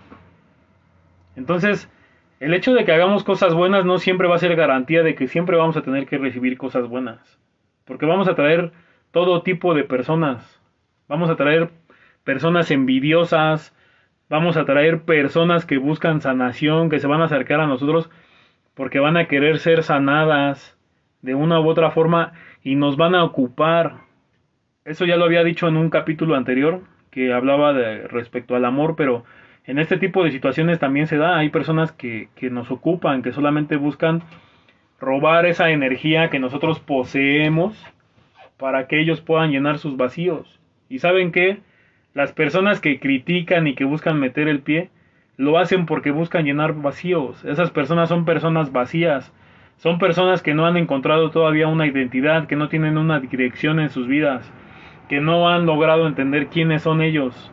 Entonces, 1.37 1.91
El 2.41 2.55
hecho 2.55 2.73
de 2.73 2.87
que 2.87 2.93
hagamos 2.93 3.25
cosas 3.25 3.53
buenas 3.53 3.85
no 3.85 3.99
siempre 3.99 4.27
va 4.27 4.37
a 4.37 4.39
ser 4.39 4.57
garantía 4.57 5.03
de 5.03 5.15
que 5.15 5.27
siempre 5.27 5.59
vamos 5.59 5.77
a 5.77 5.83
tener 5.83 6.07
que 6.07 6.17
recibir 6.17 6.57
cosas 6.57 6.89
buenas. 6.89 7.39
Porque 7.85 8.07
vamos 8.07 8.27
a 8.27 8.35
traer 8.35 8.73
todo 9.11 9.43
tipo 9.43 9.75
de 9.75 9.85
personas. 9.85 10.63
Vamos 11.09 11.29
a 11.29 11.37
traer 11.37 11.69
personas 12.25 12.71
envidiosas, 12.71 13.77
vamos 14.31 14.57
a 14.57 14.65
traer 14.65 15.03
personas 15.03 15.67
que 15.67 15.77
buscan 15.77 16.23
sanación, 16.23 16.89
que 16.89 17.01
se 17.01 17.07
van 17.07 17.21
a 17.21 17.27
acercar 17.27 17.61
a 17.61 17.67
nosotros 17.67 18.09
porque 18.73 18.99
van 18.99 19.19
a 19.19 19.27
querer 19.27 19.59
ser 19.59 19.83
sanadas 19.83 20.78
de 21.23 21.35
una 21.35 21.61
u 21.61 21.69
otra 21.69 21.91
forma 21.91 22.33
y 22.63 22.75
nos 22.75 22.97
van 22.97 23.15
a 23.15 23.25
ocupar. 23.25 23.97
Eso 24.85 25.05
ya 25.05 25.17
lo 25.17 25.25
había 25.25 25.45
dicho 25.45 25.69
en 25.69 25.77
un 25.77 25.91
capítulo 25.91 26.35
anterior 26.35 26.83
que 27.11 27.33
hablaba 27.33 27.73
de 27.73 28.07
respecto 28.09 28.55
al 28.55 28.65
amor, 28.65 28.95
pero 28.97 29.25
en 29.65 29.79
este 29.79 29.99
tipo 29.99 30.25
de 30.25 30.31
situaciones 30.31 30.79
también 30.79 31.07
se 31.07 31.19
da. 31.19 31.39
Hay 31.39 31.51
personas 31.51 31.93
que, 31.93 32.29
que 32.35 32.51
nos 32.51 32.71
ocupan, 32.71 33.23
que 33.23 33.33
solamente 33.33 33.77
buscan 33.77 34.23
robar 35.01 35.47
esa 35.47 35.71
energía 35.71 36.31
que 36.31 36.39
nosotros 36.39 36.81
poseemos 36.81 37.85
para 38.57 38.89
que 38.89 39.01
ellos 39.01 39.21
puedan 39.21 39.51
llenar 39.51 39.79
sus 39.79 39.97
vacíos. 39.97 40.59
¿Y 40.89 40.99
saben 40.99 41.33
qué? 41.33 41.59
Las 42.15 42.33
personas 42.33 42.81
que 42.81 42.99
critican 42.99 43.67
y 43.67 43.75
que 43.75 43.85
buscan 43.85 44.19
meter 44.19 44.49
el 44.49 44.61
pie, 44.61 44.91
lo 45.37 45.59
hacen 45.59 45.87
porque 45.87 46.11
buscan 46.11 46.45
llenar 46.45 46.75
vacíos. 46.75 47.45
Esas 47.45 47.71
personas 47.71 48.09
son 48.09 48.25
personas 48.25 48.73
vacías. 48.73 49.33
Son 49.79 50.01
personas 50.01 50.43
que 50.43 50.55
no 50.55 50.67
han 50.67 50.77
encontrado 50.77 51.31
todavía 51.31 51.69
una 51.69 51.87
identidad, 51.87 52.49
que 52.49 52.57
no 52.57 52.69
tienen 52.69 52.99
una 52.99 53.21
dirección 53.21 53.79
en 53.79 53.91
sus 53.91 54.09
vidas, 54.09 54.53
que 55.09 55.21
no 55.21 55.49
han 55.49 55.67
logrado 55.67 56.09
entender 56.09 56.49
quiénes 56.49 56.83
son 56.83 57.01
ellos. 57.01 57.53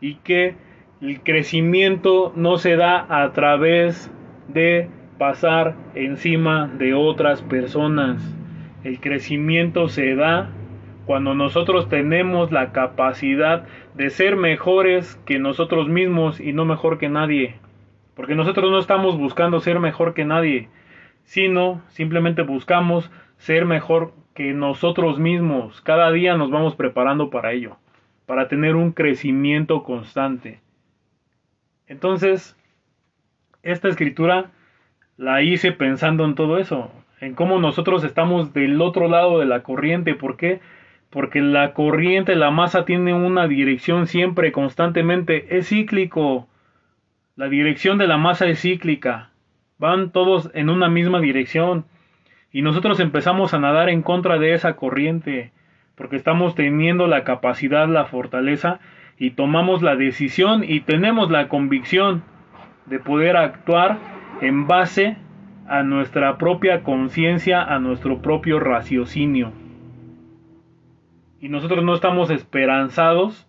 Y 0.00 0.16
que 0.16 0.56
el 1.00 1.20
crecimiento 1.22 2.32
no 2.34 2.58
se 2.58 2.74
da 2.74 3.06
a 3.08 3.32
través 3.34 4.12
de 4.48 4.90
pasar 5.16 5.76
encima 5.94 6.66
de 6.76 6.94
otras 6.94 7.40
personas. 7.42 8.34
El 8.82 8.98
crecimiento 8.98 9.88
se 9.88 10.16
da 10.16 10.50
cuando 11.06 11.34
nosotros 11.34 11.88
tenemos 11.88 12.50
la 12.50 12.72
capacidad 12.72 13.64
de 13.94 14.10
ser 14.10 14.34
mejores 14.34 15.14
que 15.24 15.38
nosotros 15.38 15.88
mismos 15.88 16.40
y 16.40 16.52
no 16.52 16.64
mejor 16.64 16.98
que 16.98 17.08
nadie. 17.08 17.54
Porque 18.16 18.34
nosotros 18.34 18.72
no 18.72 18.80
estamos 18.80 19.16
buscando 19.16 19.60
ser 19.60 19.78
mejor 19.78 20.14
que 20.14 20.24
nadie, 20.24 20.68
sino 21.28 21.82
simplemente 21.88 22.40
buscamos 22.40 23.10
ser 23.36 23.66
mejor 23.66 24.14
que 24.32 24.54
nosotros 24.54 25.18
mismos. 25.18 25.82
Cada 25.82 26.10
día 26.10 26.38
nos 26.38 26.50
vamos 26.50 26.74
preparando 26.74 27.28
para 27.28 27.52
ello, 27.52 27.76
para 28.24 28.48
tener 28.48 28.76
un 28.76 28.92
crecimiento 28.92 29.82
constante. 29.82 30.62
Entonces, 31.86 32.56
esta 33.62 33.88
escritura 33.88 34.52
la 35.18 35.42
hice 35.42 35.72
pensando 35.72 36.24
en 36.24 36.34
todo 36.34 36.56
eso, 36.56 36.90
en 37.20 37.34
cómo 37.34 37.58
nosotros 37.58 38.04
estamos 38.04 38.54
del 38.54 38.80
otro 38.80 39.06
lado 39.06 39.38
de 39.38 39.44
la 39.44 39.62
corriente. 39.62 40.14
¿Por 40.14 40.38
qué? 40.38 40.62
porque 41.10 41.40
la 41.40 41.72
corriente, 41.72 42.36
la 42.36 42.50
masa 42.50 42.84
tiene 42.84 43.14
una 43.14 43.48
dirección 43.48 44.06
siempre, 44.06 44.52
constantemente, 44.52 45.58
es 45.58 45.68
cíclico. 45.68 46.48
La 47.36 47.48
dirección 47.48 47.98
de 47.98 48.06
la 48.06 48.18
masa 48.18 48.46
es 48.46 48.60
cíclica. 48.60 49.30
Van 49.78 50.10
todos 50.10 50.50
en 50.54 50.70
una 50.70 50.88
misma 50.88 51.20
dirección. 51.20 51.84
Y 52.52 52.62
nosotros 52.62 53.00
empezamos 53.00 53.54
a 53.54 53.58
nadar 53.58 53.88
en 53.88 54.02
contra 54.02 54.38
de 54.38 54.54
esa 54.54 54.76
corriente, 54.76 55.52
porque 55.94 56.16
estamos 56.16 56.54
teniendo 56.54 57.06
la 57.06 57.24
capacidad, 57.24 57.88
la 57.88 58.06
fortaleza, 58.06 58.80
y 59.18 59.30
tomamos 59.30 59.82
la 59.82 59.96
decisión 59.96 60.64
y 60.66 60.80
tenemos 60.80 61.30
la 61.30 61.48
convicción 61.48 62.22
de 62.86 62.98
poder 62.98 63.36
actuar 63.36 63.98
en 64.40 64.66
base 64.66 65.16
a 65.66 65.82
nuestra 65.82 66.38
propia 66.38 66.82
conciencia, 66.82 67.62
a 67.62 67.78
nuestro 67.78 68.22
propio 68.22 68.60
raciocinio 68.60 69.52
y 71.40 71.48
nosotros 71.48 71.84
no 71.84 71.94
estamos 71.94 72.30
esperanzados 72.30 73.46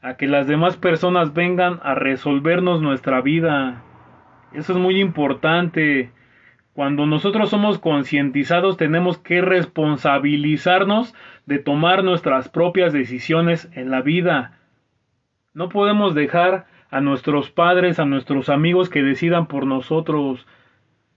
a 0.00 0.14
que 0.14 0.26
las 0.26 0.46
demás 0.46 0.76
personas 0.76 1.34
vengan 1.34 1.80
a 1.82 1.94
resolvernos 1.94 2.80
nuestra 2.80 3.20
vida. 3.20 3.82
Eso 4.52 4.72
es 4.72 4.78
muy 4.78 5.00
importante. 5.00 6.10
Cuando 6.72 7.06
nosotros 7.06 7.50
somos 7.50 7.78
concientizados 7.78 8.76
tenemos 8.76 9.18
que 9.18 9.40
responsabilizarnos 9.40 11.14
de 11.46 11.58
tomar 11.58 12.04
nuestras 12.04 12.48
propias 12.48 12.92
decisiones 12.92 13.68
en 13.72 13.90
la 13.90 14.00
vida. 14.00 14.58
No 15.54 15.68
podemos 15.68 16.14
dejar 16.14 16.66
a 16.90 17.00
nuestros 17.00 17.50
padres, 17.50 17.98
a 17.98 18.04
nuestros 18.04 18.48
amigos 18.48 18.88
que 18.88 19.02
decidan 19.02 19.46
por 19.46 19.66
nosotros. 19.66 20.46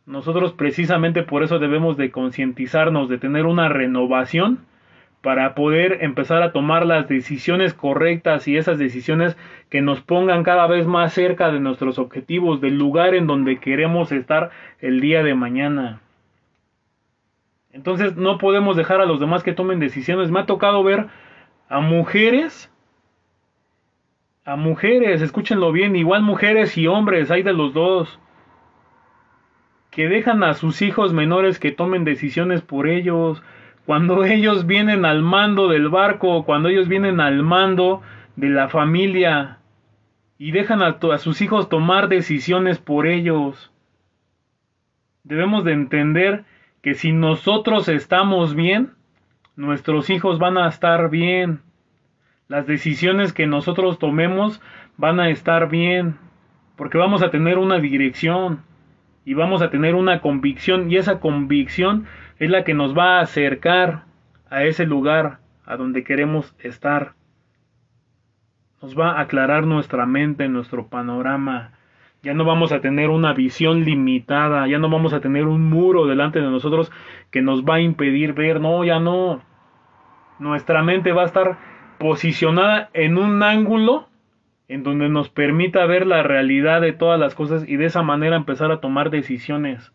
Nosotros 0.06 0.54
precisamente 0.54 1.24
por 1.24 1.44
eso 1.44 1.60
debemos 1.60 1.96
de 1.96 2.12
concientizarnos, 2.12 3.08
de 3.08 3.20
tener 3.20 3.46
una 3.46 3.70
renovación 3.70 4.65
para 5.21 5.53
poder 5.53 5.99
empezar 6.01 6.41
a 6.41 6.51
tomar 6.51 6.86
las 6.86 7.07
decisiones 7.07 7.73
correctas 7.73 8.47
y 8.47 8.57
esas 8.57 8.79
decisiones 8.79 9.38
que 9.69 9.81
nos 9.81 10.01
pongan 10.01 10.43
cada 10.43 10.65
vez 10.67 10.88
más 10.88 11.13
cerca 11.13 11.51
de 11.51 11.60
nuestros 11.60 11.99
objetivos, 11.99 12.60
del 12.60 12.77
lugar 12.77 13.13
en 13.13 13.27
donde 13.27 13.60
queremos 13.60 14.12
estar 14.12 14.49
el 14.79 14.99
día 14.99 15.23
de 15.23 15.36
mañana. 15.36 16.01
Entonces 17.71 18.17
no 18.17 18.38
podemos 18.38 18.75
dejar 18.75 18.99
a 18.99 19.05
los 19.05 19.19
demás 19.19 19.43
que 19.43 19.53
tomen 19.53 19.79
decisiones. 19.79 20.31
Me 20.31 20.41
ha 20.41 20.45
tocado 20.45 20.84
ver 20.84 21.07
a 21.69 21.79
mujeres, 21.79 22.71
a 24.43 24.55
mujeres, 24.55 25.21
escúchenlo 25.21 25.71
bien, 25.71 25.95
igual 25.95 26.23
mujeres 26.23 26.77
y 26.77 26.88
hombres, 26.88 27.29
hay 27.29 27.43
de 27.43 27.53
los 27.53 27.73
dos, 27.73 28.19
que 29.91 30.07
dejan 30.07 30.43
a 30.43 30.53
sus 30.53 30.81
hijos 30.81 31.13
menores 31.13 31.60
que 31.60 31.71
tomen 31.71 32.03
decisiones 32.03 32.62
por 32.62 32.88
ellos, 32.88 33.43
cuando 33.86 34.24
ellos 34.24 34.67
vienen 34.67 35.06
al 35.06 35.22
mando 35.22 35.67
del 35.67 35.89
barco, 35.89 36.46
cuando 36.46 36.70
ellos 36.70 36.88
vienen 36.88 37.20
al 37.20 37.44
mando 37.44 38.02
de 38.36 38.50
la 38.50 38.70
familia 38.70 39.58
y 40.38 40.52
dejan 40.52 40.82
a, 40.82 40.98
sus 41.17 41.41
hijos 41.41 41.70
tomar 41.70 42.08
decisiones 42.08 42.80
por 42.80 43.08
ellos. 43.08 43.72
Debemos 45.24 45.63
de 45.63 45.74
entender 45.74 46.46
que 46.82 46.94
si 46.94 47.12
nosotros 47.12 47.88
estamos 47.88 48.56
bien, 48.56 48.94
nuestros 49.56 50.10
hijos 50.10 50.39
van 50.39 50.58
a 50.58 50.67
estar 50.67 51.10
bien. 51.10 51.62
Las 52.48 52.65
decisiones 52.65 53.34
que 53.34 53.46
nosotros 53.46 54.00
tomemos 54.00 54.62
van 54.98 55.20
a 55.20 55.30
estar 55.30 55.70
bien, 55.70 56.17
porque 56.76 56.98
vamos 56.98 57.22
a 57.22 57.30
tener 57.30 57.58
una 57.58 57.80
dirección 57.80 58.63
y 59.25 59.34
vamos 59.34 59.62
a 59.62 59.69
tener 59.69 59.95
una 59.95 60.21
convicción 60.21 60.91
y 60.91 60.97
esa 60.97 61.19
convicción 61.19 62.05
es 62.39 62.49
la 62.49 62.63
que 62.63 62.73
nos 62.73 62.97
va 62.97 63.19
a 63.19 63.21
acercar 63.21 64.05
a 64.49 64.63
ese 64.63 64.86
lugar 64.86 65.39
a 65.65 65.77
donde 65.77 66.03
queremos 66.03 66.55
estar. 66.60 67.13
Nos 68.81 68.97
va 68.97 69.12
a 69.12 69.21
aclarar 69.21 69.67
nuestra 69.67 70.05
mente, 70.05 70.49
nuestro 70.49 70.88
panorama. 70.88 71.71
Ya 72.23 72.34
no 72.34 72.45
vamos 72.45 72.71
a 72.71 72.81
tener 72.81 73.10
una 73.10 73.34
visión 73.34 73.84
limitada, 73.84 74.67
ya 74.67 74.79
no 74.79 74.89
vamos 74.89 75.13
a 75.13 75.21
tener 75.21 75.45
un 75.45 75.69
muro 75.69 76.07
delante 76.07 76.39
de 76.39 76.49
nosotros 76.49 76.91
que 77.31 77.41
nos 77.41 77.63
va 77.63 77.75
a 77.75 77.81
impedir 77.81 78.34
ver, 78.34 78.60
no, 78.60 78.84
ya 78.84 78.99
no. 78.99 79.41
Nuestra 80.39 80.84
mente 80.84 81.12
va 81.12 81.23
a 81.23 81.25
estar 81.25 81.57
posicionada 81.99 82.89
en 82.93 83.17
un 83.17 83.43
ángulo 83.43 84.07
en 84.71 84.84
donde 84.84 85.10
nos 85.10 85.27
permita 85.27 85.86
ver 85.86 86.07
la 86.07 86.23
realidad 86.23 86.79
de 86.79 86.93
todas 86.93 87.19
las 87.19 87.36
cosas 87.36 87.67
y 87.67 87.75
de 87.75 87.88
esa 87.88 88.03
manera 88.03 88.38
empezar 88.38 88.71
a 88.71 88.79
tomar 88.79 89.10
decisiones 89.10 89.91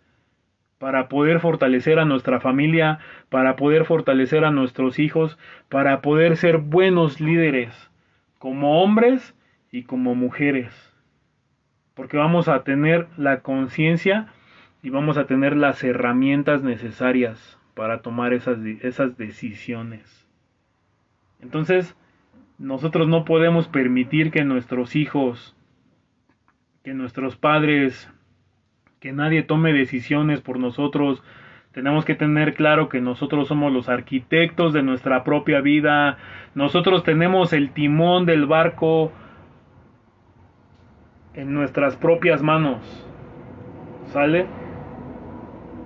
para 0.77 1.09
poder 1.09 1.41
fortalecer 1.41 1.99
a 1.99 2.05
nuestra 2.05 2.41
familia, 2.41 2.99
para 3.31 3.57
poder 3.57 3.87
fortalecer 3.87 4.45
a 4.45 4.51
nuestros 4.51 4.99
hijos, 4.99 5.39
para 5.71 6.03
poder 6.03 6.37
ser 6.37 6.59
buenos 6.59 7.23
líderes, 7.23 7.91
como 8.39 8.83
hombres 8.83 9.35
y 9.73 9.85
como 9.85 10.15
mujeres. 10.15 10.95
Porque 11.95 12.19
vamos 12.19 12.47
a 12.49 12.63
tener 12.63 13.07
la 13.17 13.41
conciencia 13.41 14.27
y 14.83 14.91
vamos 14.91 15.17
a 15.17 15.25
tener 15.25 15.57
las 15.57 15.83
herramientas 15.85 16.63
necesarias 16.63 17.59
para 17.73 18.03
tomar 18.03 18.35
esas, 18.35 18.59
esas 18.83 19.17
decisiones. 19.17 20.29
Entonces, 21.41 21.97
nosotros 22.59 23.07
no 23.09 23.25
podemos 23.25 23.69
permitir 23.69 24.31
que 24.31 24.45
nuestros 24.45 24.97
hijos, 24.97 25.57
que 26.83 26.95
nuestros 26.95 27.37
padres, 27.37 28.11
que 29.01 29.13
nadie 29.13 29.43
tome 29.43 29.73
decisiones 29.73 30.41
por 30.41 30.59
nosotros. 30.59 31.23
Tenemos 31.73 32.07
que 32.07 32.15
tener 32.15 32.55
claro 32.55 32.89
que 32.89 33.03
nosotros 33.03 33.49
somos 33.49 33.73
los 33.73 33.89
arquitectos 33.89 34.73
de 34.73 34.83
nuestra 34.83 35.23
propia 35.23 35.61
vida. 35.61 36.17
Nosotros 36.55 37.05
tenemos 37.05 37.53
el 37.53 37.71
timón 37.73 38.25
del 38.25 38.47
barco 38.47 39.13
en 41.35 41.53
nuestras 41.53 41.97
propias 41.97 42.43
manos. 42.43 43.07
¿Sale? 44.07 44.47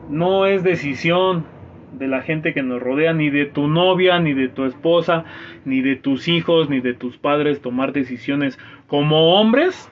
No 0.09 0.47
es 0.47 0.63
decisión 0.63 1.47
de 1.93 2.09
la 2.09 2.23
gente 2.23 2.55
que 2.55 2.63
nos 2.63 2.81
rodea, 2.81 3.13
ni 3.13 3.31
de 3.31 3.47
tu 3.47 3.69
novia, 3.69 4.19
ni 4.19 4.35
de 4.35 4.49
tu 4.49 4.65
esposa, 4.65 5.25
ni 5.65 5.81
de 5.81 5.97
tus 5.97 6.29
hijos, 6.29 6.69
ni 6.71 6.81
de 6.81 6.95
tus 6.95 7.17
padres 7.19 7.61
tomar 7.61 7.93
decisiones 7.93 8.59
como 8.87 9.35
hombres 9.35 9.91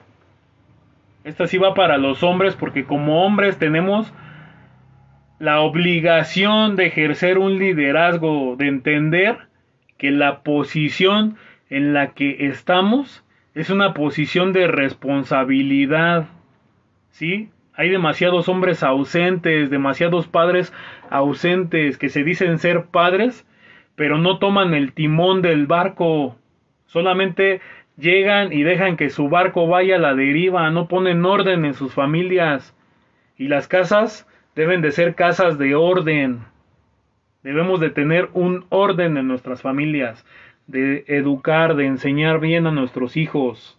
Esta 1.23 1.47
sí 1.47 1.57
va 1.57 1.73
para 1.73 1.97
los 1.97 2.23
hombres 2.23 2.55
porque 2.55 2.85
como 2.85 3.25
hombres 3.25 3.59
tenemos 3.59 4.13
la 5.39 5.61
obligación 5.61 6.75
de 6.75 6.87
ejercer 6.87 7.37
un 7.37 7.59
liderazgo, 7.59 8.55
de 8.57 8.67
entender 8.67 9.37
que 9.97 10.11
la 10.11 10.43
posición 10.43 11.37
en 11.69 11.93
la 11.93 12.13
que 12.13 12.47
estamos 12.47 13.23
es 13.53 13.69
una 13.69 13.93
posición 13.93 14.53
de 14.53 14.67
responsabilidad. 14.67 16.27
¿Sí? 17.09 17.49
Hay 17.79 17.87
demasiados 17.87 18.49
hombres 18.49 18.83
ausentes, 18.83 19.69
demasiados 19.69 20.27
padres 20.27 20.73
ausentes 21.09 21.97
que 21.97 22.09
se 22.09 22.25
dicen 22.25 22.59
ser 22.59 22.87
padres, 22.87 23.47
pero 23.95 24.17
no 24.17 24.37
toman 24.37 24.73
el 24.73 24.91
timón 24.91 25.41
del 25.41 25.65
barco. 25.65 26.35
Solamente 26.87 27.61
llegan 27.95 28.51
y 28.51 28.63
dejan 28.63 28.97
que 28.97 29.09
su 29.09 29.29
barco 29.29 29.65
vaya 29.67 29.95
a 29.95 29.99
la 29.99 30.13
deriva, 30.13 30.69
no 30.71 30.89
ponen 30.89 31.23
orden 31.23 31.63
en 31.63 31.73
sus 31.73 31.93
familias. 31.93 32.75
Y 33.37 33.47
las 33.47 33.69
casas 33.69 34.27
deben 34.55 34.81
de 34.81 34.91
ser 34.91 35.15
casas 35.15 35.57
de 35.57 35.73
orden. 35.75 36.39
Debemos 37.43 37.79
de 37.79 37.91
tener 37.91 38.27
un 38.33 38.65
orden 38.67 39.15
en 39.15 39.29
nuestras 39.29 39.61
familias, 39.61 40.25
de 40.67 41.05
educar, 41.07 41.77
de 41.77 41.85
enseñar 41.85 42.41
bien 42.41 42.67
a 42.67 42.71
nuestros 42.71 43.15
hijos, 43.15 43.78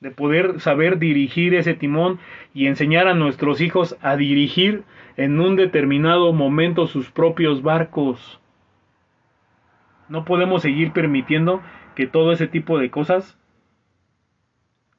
de 0.00 0.10
poder 0.10 0.60
saber 0.60 0.98
dirigir 0.98 1.54
ese 1.54 1.74
timón 1.74 2.20
y 2.54 2.66
enseñar 2.66 3.08
a 3.08 3.14
nuestros 3.14 3.60
hijos 3.60 3.96
a 4.00 4.16
dirigir 4.16 4.84
en 5.16 5.40
un 5.40 5.56
determinado 5.56 6.32
momento 6.32 6.86
sus 6.86 7.10
propios 7.10 7.62
barcos. 7.62 8.40
No 10.08 10.24
podemos 10.24 10.62
seguir 10.62 10.92
permitiendo 10.92 11.60
que 11.96 12.06
todo 12.06 12.32
ese 12.32 12.46
tipo 12.46 12.78
de 12.78 12.90
cosas 12.90 13.36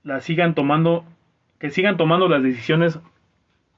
las 0.03 0.23
sigan 0.23 0.53
tomando, 0.53 1.05
que 1.59 1.69
sigan 1.69 1.97
tomando 1.97 2.27
las 2.27 2.43
decisiones 2.43 2.99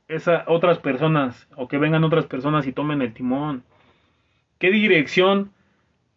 esas 0.08 0.44
otras 0.48 0.80
personas 0.80 1.48
o 1.56 1.68
que 1.68 1.78
vengan 1.78 2.04
otras 2.04 2.26
personas 2.26 2.68
y 2.68 2.74
tomen 2.74 3.02
el 3.02 3.14
timón. 3.14 3.64
¿Qué 4.60 4.72
dirección 4.72 5.52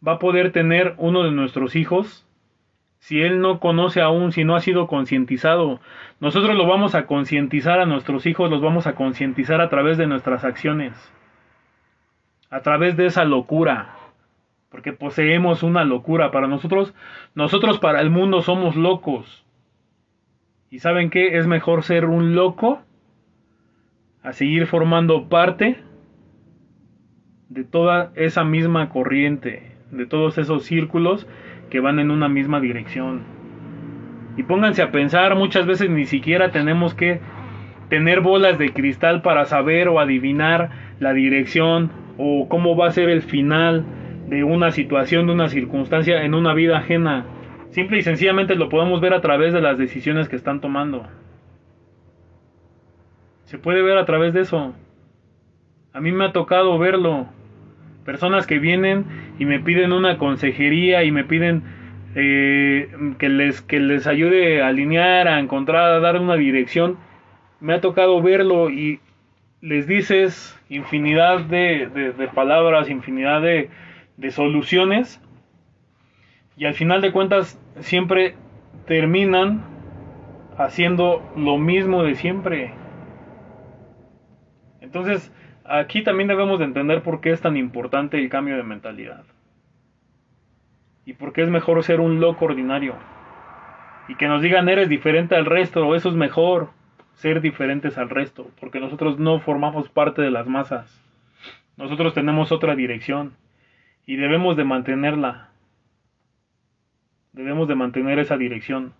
va 0.06 0.14
a 0.14 0.18
poder 0.18 0.50
tener 0.52 0.94
uno 0.98 1.22
de 1.22 1.30
nuestros 1.30 1.76
hijos 1.76 2.23
si 3.04 3.20
él 3.20 3.42
no 3.42 3.60
conoce 3.60 4.00
aún, 4.00 4.32
si 4.32 4.44
no 4.44 4.56
ha 4.56 4.60
sido 4.60 4.86
concientizado? 4.86 5.78
Nosotros 6.20 6.56
lo 6.56 6.66
vamos 6.66 6.94
a 6.94 7.04
concientizar 7.04 7.78
a 7.78 7.84
nuestros 7.84 8.24
hijos, 8.24 8.50
los 8.50 8.62
vamos 8.62 8.86
a 8.86 8.94
concientizar 8.94 9.60
a 9.60 9.68
través 9.68 9.98
de 9.98 10.06
nuestras 10.06 10.42
acciones, 10.42 10.94
a 12.48 12.62
través 12.62 12.96
de 12.96 13.04
esa 13.04 13.26
locura 13.26 13.96
porque 14.70 14.94
poseemos 14.94 15.62
una 15.62 15.84
locura. 15.84 16.30
Para 16.30 16.48
nosotros, 16.48 16.94
nosotros 17.34 17.78
para 17.78 18.00
el 18.00 18.08
mundo 18.08 18.40
somos 18.40 18.74
locos. 18.74 19.44
¿Y 20.70 20.78
saben 20.78 21.10
qué? 21.10 21.36
Es 21.36 21.46
mejor 21.46 21.82
ser 21.82 22.06
un 22.06 22.34
loco 22.34 22.80
a 24.22 24.32
seguir 24.32 24.66
formando 24.66 25.28
parte 25.28 25.78
de 27.50 27.64
toda 27.64 28.12
esa 28.16 28.44
misma 28.44 28.88
corriente, 28.88 29.76
de 29.90 30.06
todos 30.06 30.38
esos 30.38 30.64
círculos 30.64 31.28
que 31.74 31.80
van 31.80 31.98
en 31.98 32.12
una 32.12 32.28
misma 32.28 32.60
dirección. 32.60 33.22
Y 34.36 34.44
pónganse 34.44 34.80
a 34.80 34.92
pensar, 34.92 35.34
muchas 35.34 35.66
veces 35.66 35.90
ni 35.90 36.04
siquiera 36.04 36.52
tenemos 36.52 36.94
que 36.94 37.18
tener 37.88 38.20
bolas 38.20 38.58
de 38.58 38.72
cristal 38.72 39.22
para 39.22 39.44
saber 39.46 39.88
o 39.88 39.98
adivinar 39.98 40.70
la 41.00 41.12
dirección 41.12 41.90
o 42.16 42.48
cómo 42.48 42.76
va 42.76 42.86
a 42.86 42.92
ser 42.92 43.08
el 43.08 43.22
final 43.22 43.84
de 44.28 44.44
una 44.44 44.70
situación, 44.70 45.26
de 45.26 45.32
una 45.32 45.48
circunstancia 45.48 46.22
en 46.22 46.34
una 46.34 46.54
vida 46.54 46.78
ajena. 46.78 47.26
Simple 47.70 47.98
y 47.98 48.02
sencillamente 48.02 48.54
lo 48.54 48.68
podemos 48.68 49.00
ver 49.00 49.12
a 49.12 49.20
través 49.20 49.52
de 49.52 49.60
las 49.60 49.76
decisiones 49.76 50.28
que 50.28 50.36
están 50.36 50.60
tomando. 50.60 51.08
Se 53.46 53.58
puede 53.58 53.82
ver 53.82 53.98
a 53.98 54.04
través 54.04 54.32
de 54.32 54.42
eso. 54.42 54.76
A 55.92 56.00
mí 56.00 56.12
me 56.12 56.26
ha 56.26 56.32
tocado 56.32 56.78
verlo. 56.78 57.26
Personas 58.04 58.46
que 58.46 58.60
vienen 58.60 59.06
y 59.38 59.44
me 59.44 59.60
piden 59.60 59.92
una 59.92 60.18
consejería 60.18 61.04
y 61.04 61.10
me 61.10 61.24
piden 61.24 61.62
eh, 62.14 62.90
que, 63.18 63.28
les, 63.28 63.60
que 63.62 63.80
les 63.80 64.06
ayude 64.06 64.62
a 64.62 64.68
alinear, 64.68 65.28
a 65.28 65.40
encontrar, 65.40 65.92
a 65.92 66.00
dar 66.00 66.20
una 66.20 66.36
dirección. 66.36 66.98
Me 67.60 67.74
ha 67.74 67.80
tocado 67.80 68.20
verlo 68.22 68.70
y 68.70 69.00
les 69.60 69.86
dices 69.86 70.58
infinidad 70.68 71.40
de 71.40 72.28
palabras, 72.34 72.90
infinidad 72.90 73.40
de, 73.40 73.70
de 74.16 74.30
soluciones 74.30 75.20
y 76.56 76.66
al 76.66 76.74
final 76.74 77.00
de 77.00 77.12
cuentas 77.12 77.60
siempre 77.80 78.34
terminan 78.86 79.64
haciendo 80.56 81.22
lo 81.36 81.58
mismo 81.58 82.02
de 82.02 82.14
siempre. 82.14 82.72
Entonces, 84.80 85.32
aquí 85.64 86.02
también 86.02 86.28
debemos 86.28 86.58
de 86.58 86.66
entender 86.66 87.02
por 87.02 87.20
qué 87.20 87.30
es 87.32 87.40
tan 87.40 87.56
importante 87.56 88.18
el 88.18 88.28
cambio 88.28 88.56
de 88.56 88.62
mentalidad. 88.62 89.24
Y 91.06 91.14
por 91.14 91.32
qué 91.32 91.42
es 91.42 91.50
mejor 91.50 91.82
ser 91.82 92.00
un 92.00 92.20
loco 92.20 92.46
ordinario. 92.46 92.94
Y 94.08 94.16
que 94.16 94.28
nos 94.28 94.42
digan 94.42 94.68
eres 94.68 94.88
diferente 94.88 95.34
al 95.34 95.46
resto, 95.46 95.94
eso 95.94 96.08
es 96.08 96.14
mejor, 96.14 96.70
ser 97.14 97.40
diferentes 97.40 97.96
al 97.98 98.10
resto, 98.10 98.50
porque 98.60 98.80
nosotros 98.80 99.18
no 99.18 99.40
formamos 99.40 99.88
parte 99.88 100.22
de 100.22 100.30
las 100.30 100.46
masas. 100.46 101.00
Nosotros 101.76 102.14
tenemos 102.14 102.52
otra 102.52 102.76
dirección 102.76 103.36
y 104.06 104.16
debemos 104.16 104.56
de 104.56 104.64
mantenerla. 104.64 105.48
Debemos 107.32 107.66
de 107.66 107.74
mantener 107.74 108.18
esa 108.18 108.36
dirección. 108.36 108.92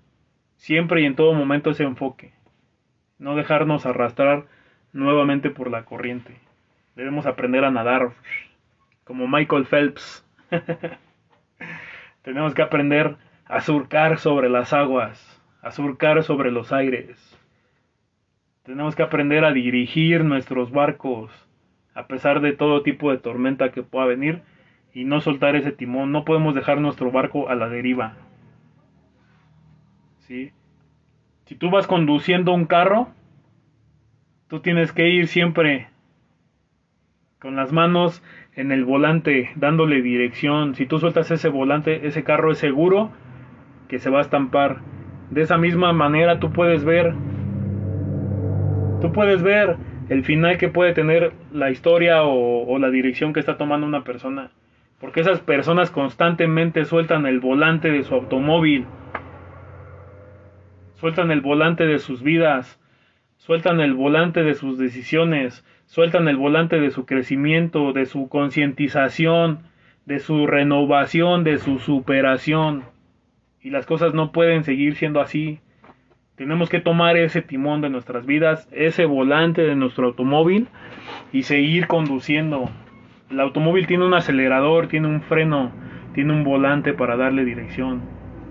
Siempre 0.57 1.03
y 1.03 1.05
en 1.05 1.15
todo 1.15 1.35
momento 1.35 1.71
ese 1.71 1.85
enfoque. 1.85 2.33
No 3.19 3.37
dejarnos 3.37 3.87
arrastrar 3.87 4.47
nuevamente 4.93 5.51
por 5.51 5.71
la 5.71 5.85
corriente. 5.85 6.37
Debemos 6.97 7.27
aprender 7.27 7.65
a 7.65 7.71
nadar 7.71 8.13
como 9.05 9.27
Michael 9.27 9.67
Phelps. 9.67 10.25
Tenemos 12.23 12.55
que 12.55 12.63
aprender 12.63 13.17
a 13.47 13.61
surcar 13.61 14.19
sobre 14.19 14.49
las 14.49 14.73
aguas, 14.73 15.43
a 15.61 15.71
surcar 15.71 16.23
sobre 16.23 16.51
los 16.51 16.73
aires. 16.73 17.39
Tenemos 18.63 18.95
que 18.95 19.03
aprender 19.03 19.45
a 19.45 19.53
dirigir 19.53 20.25
nuestros 20.25 20.71
barcos 20.71 21.31
a 21.95 22.07
pesar 22.07 22.41
de 22.41 22.53
todo 22.53 22.83
tipo 22.83 23.11
de 23.11 23.19
tormenta 23.19 23.71
que 23.71 23.83
pueda 23.83 24.07
venir 24.07 24.43
y 24.93 25.05
no 25.05 25.21
soltar 25.21 25.57
ese 25.57 25.73
timón. 25.73 26.13
No 26.13 26.25
podemos 26.25 26.55
dejar 26.55 26.81
nuestro 26.81 27.11
barco 27.11 27.49
a 27.49 27.55
la 27.55 27.69
deriva. 27.69 28.17
¿Sí? 30.21 30.53
Si 31.47 31.57
tú 31.57 31.71
vas 31.71 31.87
conduciendo 31.87 32.53
un 32.53 32.67
carro, 32.67 33.09
tú 34.49 34.61
tienes 34.61 34.93
que 34.93 35.09
ir 35.09 35.29
siempre 35.29 35.89
con 37.45 37.57
las 37.57 37.73
manos 37.73 38.23
en 38.57 38.73
el 38.73 38.87
volante, 38.87 39.51
dándole 39.57 40.01
dirección. 40.01 40.75
Si 40.77 40.87
tú 40.87 40.99
sueltas 40.99 41.31
ese 41.31 41.51
volante, 41.51 42.07
ese 42.07 42.25
carro 42.25 42.51
es 42.51 42.57
seguro 42.57 43.11
que 43.87 43.99
se 43.99 44.09
va 44.09 44.21
a 44.21 44.23
estampar. 44.23 44.79
De 45.29 45.43
esa 45.43 45.59
misma 45.59 45.93
manera 45.93 46.41
tú 46.41 46.55
puedes 46.55 46.87
ver, 46.87 47.13
tú 49.03 49.13
puedes 49.13 49.43
ver 49.43 49.77
el 50.09 50.25
final 50.25 50.57
que 50.57 50.71
puede 50.71 50.95
tener 50.95 51.35
la 51.53 51.71
historia 51.71 52.23
o, 52.23 52.79
la 52.79 52.89
dirección 52.89 53.35
que 53.35 53.41
está 53.41 53.59
tomando 53.59 53.87
una 53.87 54.05
persona. 54.05 54.51
Porque 54.99 55.21
esas 55.21 55.41
personas 55.41 55.91
constantemente 55.91 56.87
sueltan 56.87 57.27
el 57.27 57.41
volante 57.41 57.91
de 57.91 58.05
su 58.05 58.15
automóvil, 58.15 58.87
sueltan 60.95 61.31
el 61.31 61.43
volante 61.43 61.85
de 61.85 61.99
sus 61.99 62.23
vidas, 62.23 62.81
sueltan 63.37 63.83
el 63.83 63.93
volante 63.93 64.43
de 64.45 64.55
sus 64.55 64.79
decisiones, 64.79 65.63
sueltan 65.95 66.27
el 66.27 66.37
volante 66.37 66.81
de 66.81 66.91
su 66.91 67.07
crecimiento, 67.07 67.93
de 67.93 68.07
su 68.07 68.29
concientización, 68.29 69.61
de 70.07 70.19
su 70.19 70.49
renovación, 70.49 71.45
de 71.45 71.59
su 71.59 71.79
superación. 71.79 72.83
Y 73.63 73.71
las 73.71 73.87
cosas 73.87 74.13
no 74.13 74.33
pueden 74.33 74.65
seguir 74.65 74.97
siendo 74.97 75.21
así. 75.21 75.61
Tenemos 76.35 76.69
que 76.69 76.81
tomar 76.81 77.17
ese 77.17 77.43
timón 77.43 77.81
de 77.81 77.91
nuestras 77.91 78.27
vidas, 78.27 78.69
ese 78.73 79.05
volante 79.05 79.63
de 79.63 79.77
nuestro 79.77 80.07
automóvil 80.09 80.67
y 81.33 81.45
seguir 81.45 81.87
conduciendo 81.87 82.69
el 83.31 83.41
automóvil 83.41 83.87
tiene 83.87 84.05
un 84.05 84.15
acelerador, 84.15 84.89
tiene 84.89 85.09
un 85.09 85.23
freno, 85.23 85.73
tiene 86.13 86.33
un 86.33 86.45
volante 86.45 86.93
para 86.93 87.17
darle 87.17 87.45
dirección. 87.45 88.03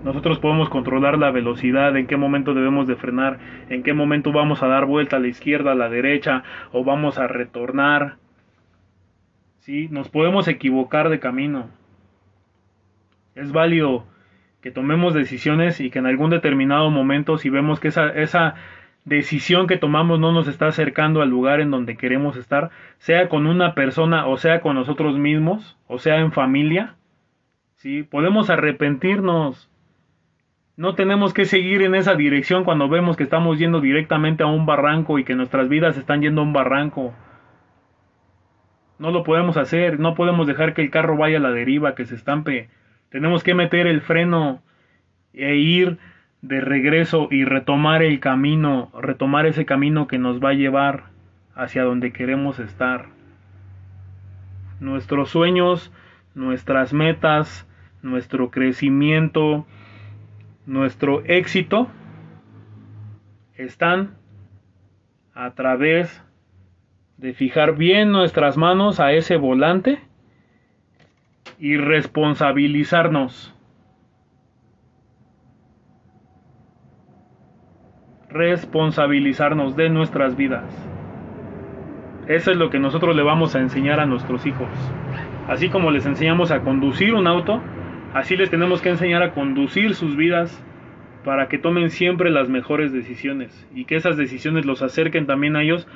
Nosotros 0.04 0.38
podemos 0.38 0.68
controlar 0.68 1.18
la 1.18 1.30
velocidad, 1.30 1.96
en 1.96 2.06
qué 2.06 2.18
momento 2.18 2.52
debemos 2.52 2.86
de 2.86 2.94
frenar, 2.94 3.38
en 3.70 3.82
qué 3.82 3.94
momento 3.94 4.32
vamos 4.32 4.62
a 4.62 4.68
dar 4.68 4.84
vuelta 4.84 5.16
a 5.16 5.20
la 5.20 5.28
izquierda, 5.28 5.72
a 5.72 5.74
la 5.74 5.88
derecha 5.88 6.44
o 6.72 6.84
vamos 6.84 7.18
a 7.18 7.26
retornar. 7.26 8.16
¿Sí? 9.60 9.88
Nos 9.90 10.10
podemos 10.10 10.46
equivocar 10.46 11.08
de 11.08 11.20
camino. 11.20 11.70
Es 13.34 13.50
válido 13.50 14.04
que 14.60 14.70
tomemos 14.70 15.14
decisiones 15.14 15.80
y 15.80 15.88
que 15.88 16.00
en 16.00 16.06
algún 16.06 16.28
determinado 16.28 16.90
momento 16.90 17.38
si 17.38 17.48
vemos 17.48 17.80
que 17.80 17.88
esa, 17.88 18.08
esa 18.10 18.56
decisión 19.06 19.66
que 19.66 19.78
tomamos 19.78 20.20
no 20.20 20.32
nos 20.32 20.48
está 20.48 20.66
acercando 20.66 21.22
al 21.22 21.30
lugar 21.30 21.60
en 21.60 21.70
donde 21.70 21.96
queremos 21.96 22.36
estar, 22.36 22.70
sea 22.98 23.30
con 23.30 23.46
una 23.46 23.74
persona 23.74 24.26
o 24.26 24.36
sea 24.36 24.60
con 24.60 24.76
nosotros 24.76 25.18
mismos, 25.18 25.78
o 25.86 25.98
sea 25.98 26.18
en 26.20 26.32
familia, 26.32 26.96
¿sí? 27.76 28.02
Podemos 28.02 28.50
arrepentirnos, 28.50 29.70
No 30.76 30.96
tenemos 30.96 31.32
que 31.32 31.44
seguir 31.44 31.82
en 31.82 31.94
esa 31.94 32.16
dirección 32.16 32.64
cuando 32.64 32.88
vemos 32.88 33.16
que 33.16 33.22
estamos 33.22 33.58
yendo 33.58 33.80
directamente 33.80 34.42
a 34.42 34.46
un 34.46 34.66
barranco 34.66 35.20
y 35.20 35.24
que 35.24 35.36
nuestras 35.36 35.68
vidas 35.68 35.96
están 35.96 36.20
yendo 36.20 36.40
a 36.40 36.44
un 36.44 36.52
barranco. 36.52 37.14
No 38.98 39.12
lo 39.12 39.22
podemos 39.22 39.56
hacer, 39.56 40.00
no 40.00 40.14
podemos 40.14 40.48
dejar 40.48 40.74
que 40.74 40.82
el 40.82 40.90
carro 40.90 41.16
vaya 41.16 41.38
a 41.38 41.40
la 41.40 41.52
deriva, 41.52 41.94
que 41.94 42.06
se 42.06 42.16
estampe. 42.16 42.70
Tenemos 43.08 43.44
que 43.44 43.54
meter 43.54 43.86
el 43.86 44.00
freno 44.00 44.62
e 45.32 45.54
ir 45.54 45.98
de 46.42 46.60
regreso 46.60 47.28
y 47.30 47.44
retomar 47.44 48.02
el 48.02 48.18
camino, 48.18 48.90
retomar 49.00 49.46
ese 49.46 49.64
camino 49.64 50.08
que 50.08 50.18
nos 50.18 50.42
va 50.42 50.50
a 50.50 50.54
llevar 50.54 51.04
hacia 51.54 51.84
donde 51.84 52.12
queremos 52.12 52.58
estar. 52.58 53.06
Nuestros 54.80 55.30
sueños, 55.30 55.92
nuestras 56.34 56.92
metas, 56.92 57.68
nuestro 58.02 58.50
crecimiento, 58.50 59.66
nuestro 60.66 61.22
éxito 61.24 61.88
están 63.54 64.16
a 65.34 65.54
través 65.54 66.22
de 67.16 67.32
fijar 67.32 67.76
bien 67.76 68.10
nuestras 68.12 68.56
manos 68.56 69.00
a 69.00 69.12
ese 69.12 69.36
volante 69.36 70.00
y 71.58 71.76
responsabilizarnos. 71.76 73.54
Responsabilizarnos 78.28 79.76
de 79.76 79.90
nuestras 79.90 80.36
vidas. 80.36 80.64
Eso 82.26 82.50
es 82.50 82.56
lo 82.56 82.70
que 82.70 82.78
nosotros 82.78 83.14
le 83.14 83.22
vamos 83.22 83.54
a 83.54 83.60
enseñar 83.60 84.00
a 84.00 84.06
nuestros 84.06 84.46
hijos. 84.46 84.68
Así 85.46 85.68
como 85.68 85.90
les 85.90 86.06
enseñamos 86.06 86.50
a 86.50 86.62
conducir 86.62 87.14
un 87.14 87.26
auto, 87.26 87.60
así 88.14 88.36
les 88.36 88.48
tenemos 88.48 88.80
que 88.80 88.88
enseñar 88.88 89.22
a 89.22 89.32
conducir 89.32 89.94
sus 89.94 90.16
vidas 90.16 90.64
para 91.24 91.48
que 91.48 91.58
tomen 91.58 91.90
siempre 91.90 92.30
las 92.30 92.48
mejores 92.48 92.92
decisiones 92.92 93.68
y 93.74 93.84
que 93.84 93.96
esas 93.96 94.16
decisiones 94.16 94.64
los 94.64 94.82
acerquen 94.82 95.26
también 95.26 95.56
a 95.56 95.62
ellos 95.62 95.86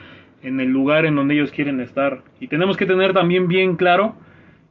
en 0.43 0.61
el 0.61 0.69
lugar 0.69 1.07
en 1.07 1.15
donde 1.15 1.35
ellos 1.35 1.53
quieren 1.53 1.81
estar. 1.81 2.23
Y 2.41 2.49
tenemos 2.49 2.77
que 2.77 2.87
tener 2.87 3.13
también 3.13 3.49
bien 3.49 3.77
claro 3.77 4.17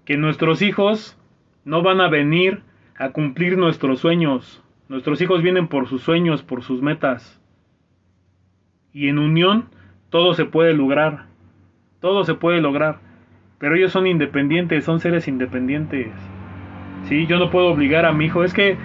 que 0.06 0.18
nuestros 0.18 0.62
hijos 0.62 1.18
no 1.66 1.82
van 1.82 2.02
a 2.02 2.10
venir 2.10 2.62
a 2.98 3.10
cumplir 3.10 3.58
nuestros 3.58 4.00
sueños. 4.00 4.64
Nuestros 4.90 5.22
hijos 5.22 5.42
vienen 5.42 5.68
por 5.68 5.88
sus 5.88 6.02
sueños, 6.02 6.44
por 6.44 6.64
sus 6.64 6.82
metas. 6.82 7.42
Y 8.94 9.10
en 9.10 9.20
unión 9.20 9.66
todo 10.10 10.34
se 10.34 10.46
puede 10.46 10.74
lograr. 10.74 11.26
Todo 12.00 12.24
se 12.24 12.36
puede 12.36 12.62
lograr. 12.62 13.00
Pero 13.60 13.76
ellos 13.76 13.92
son 13.92 14.08
independientes, 14.08 14.86
son 14.86 15.00
seres 15.00 15.28
independientes. 15.28 16.12
Sí, 17.06 17.26
yo 17.28 17.38
no 17.38 17.50
puedo 17.50 17.68
obligar 17.68 18.06
a 18.06 18.12
mi 18.12 18.26
hijo. 18.26 18.44
Es 18.44 18.54
que 18.54 18.78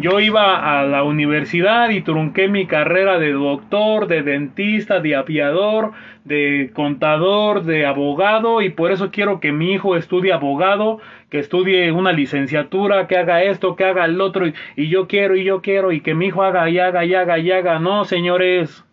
yo 0.00 0.18
iba 0.18 0.80
a 0.80 0.84
la 0.84 1.02
universidad 1.02 1.90
y 1.90 2.00
trunqué 2.00 2.48
mi 2.48 2.66
carrera 2.66 3.18
de 3.18 3.32
doctor, 3.32 4.06
de 4.06 4.22
dentista, 4.22 5.00
de 5.00 5.14
apiador, 5.14 5.92
de 6.24 6.70
contador, 6.74 7.64
de 7.64 7.84
abogado 7.84 8.62
y 8.62 8.70
por 8.70 8.92
eso 8.92 9.10
quiero 9.10 9.40
que 9.40 9.52
mi 9.52 9.72
hijo 9.72 9.96
estudie 9.96 10.32
abogado, 10.32 11.00
que 11.28 11.38
estudie 11.38 11.92
una 11.92 12.12
licenciatura, 12.12 13.06
que 13.08 13.18
haga 13.18 13.42
esto, 13.42 13.76
que 13.76 13.84
haga 13.84 14.06
el 14.06 14.20
otro 14.20 14.46
y, 14.46 14.88
yo 14.88 15.06
quiero 15.06 15.36
y 15.36 15.44
yo 15.44 15.60
quiero 15.60 15.92
y 15.92 16.00
que 16.00 16.14
mi 16.14 16.26
hijo 16.26 16.42
haga 16.42 16.70
y 16.70 16.78
haga 16.78 17.04
y 17.04 17.14
haga 17.14 17.38
y 17.38 17.50
haga. 17.50 17.78
No, 17.78 18.04
señores. 18.04 18.84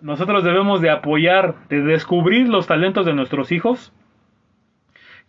Nosotros 0.00 0.44
debemos 0.44 0.80
de 0.80 0.90
apoyar, 0.90 1.56
de 1.68 1.82
descubrir 1.82 2.48
los 2.48 2.66
talentos 2.66 3.04
de 3.04 3.12
nuestros 3.12 3.52
hijos 3.52 3.92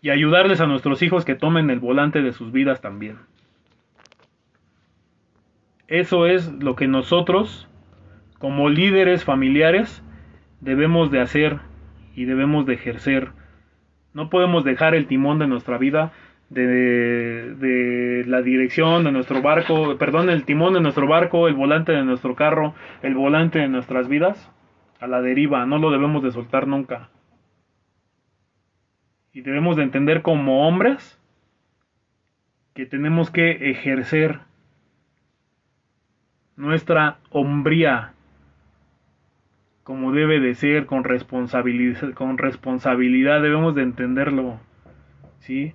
y 0.04 0.10
ayudarles 0.10 0.60
a 0.60 0.68
nuestros 0.68 1.02
hijos 1.02 1.24
que 1.24 1.34
tomen 1.34 1.70
el 1.70 1.80
volante 1.80 2.22
de 2.22 2.34
sus 2.34 2.52
vidas 2.52 2.82
también. 2.82 3.20
Eso 5.88 6.28
es 6.28 6.52
lo 6.62 6.76
que 6.76 6.90
nosotros, 6.90 7.70
como 8.38 8.68
líderes 8.70 9.24
familiares, 9.24 10.04
debemos 10.60 11.10
de 11.10 11.22
hacer 11.22 11.60
y 12.18 12.26
debemos 12.26 12.66
de 12.66 12.74
ejercer. 12.74 13.30
No 14.14 14.30
podemos 14.30 14.66
dejar 14.66 14.94
el 14.94 15.08
timón 15.08 15.40
de 15.40 15.48
nuestra 15.48 15.78
vida, 15.78 16.12
de, 16.50 18.26
la 18.28 18.42
dirección 18.42 19.06
de 19.06 19.12
nuestro 19.14 19.42
barco, 19.42 19.96
perdón, 19.98 20.30
el 20.30 20.44
timón 20.44 20.74
de 20.74 20.82
nuestro 20.82 21.08
barco, 21.08 21.48
el 21.48 21.54
volante 21.54 21.94
de 21.94 22.04
nuestro 22.04 22.36
carro, 22.36 22.76
el 23.04 23.16
volante 23.16 23.60
de 23.60 23.70
nuestras 23.70 24.10
vidas, 24.10 24.52
a 25.00 25.08
la 25.08 25.22
deriva. 25.22 25.66
No 25.66 25.78
lo 25.78 25.92
debemos 25.92 26.24
de 26.24 26.32
soltar 26.32 26.68
nunca. 26.68 27.10
Y 29.34 29.42
debemos 29.42 29.76
de 29.76 29.84
entender 29.84 30.22
como 30.22 30.68
hombres 30.68 31.20
que 32.74 32.86
tenemos 32.86 33.32
que 33.32 33.72
ejercer 33.72 34.40
nuestra 36.56 37.18
hombría 37.32 38.14
como 39.84 40.14
debe 40.14 40.40
de 40.40 40.56
ser, 40.56 40.86
con 40.86 41.04
responsabilidad, 41.04 42.14
con 42.14 42.38
responsabilidad 42.38 43.42
debemos 43.42 43.76
de 43.76 43.84
entenderlo, 43.84 44.60
¿sí? 45.40 45.74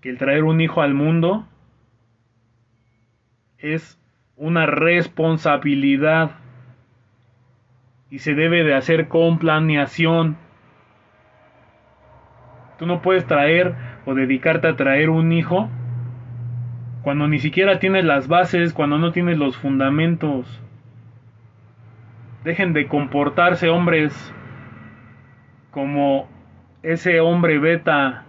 Que 0.00 0.10
el 0.10 0.18
traer 0.18 0.44
un 0.44 0.60
hijo 0.60 0.80
al 0.80 0.94
mundo 0.94 1.46
es 3.58 4.00
una 4.36 4.66
responsabilidad 4.66 6.36
y 8.10 8.20
se 8.20 8.34
debe 8.34 8.62
de 8.62 8.74
hacer 8.74 9.08
con 9.08 9.38
planeación. 9.38 10.36
Tú 12.78 12.86
no 12.86 13.02
puedes 13.02 13.26
traer 13.26 13.74
o 14.06 14.14
dedicarte 14.14 14.68
a 14.68 14.76
traer 14.76 15.10
un 15.10 15.32
hijo 15.32 15.68
cuando 17.02 17.26
ni 17.26 17.38
siquiera 17.38 17.78
tienes 17.78 18.04
las 18.04 18.28
bases, 18.28 18.72
cuando 18.72 18.98
no 18.98 19.12
tienes 19.12 19.38
los 19.38 19.56
fundamentos. 19.56 20.62
Dejen 22.44 22.72
de 22.72 22.86
comportarse 22.86 23.68
hombres 23.68 24.34
como 25.70 26.28
ese 26.82 27.20
hombre 27.20 27.58
beta. 27.58 28.24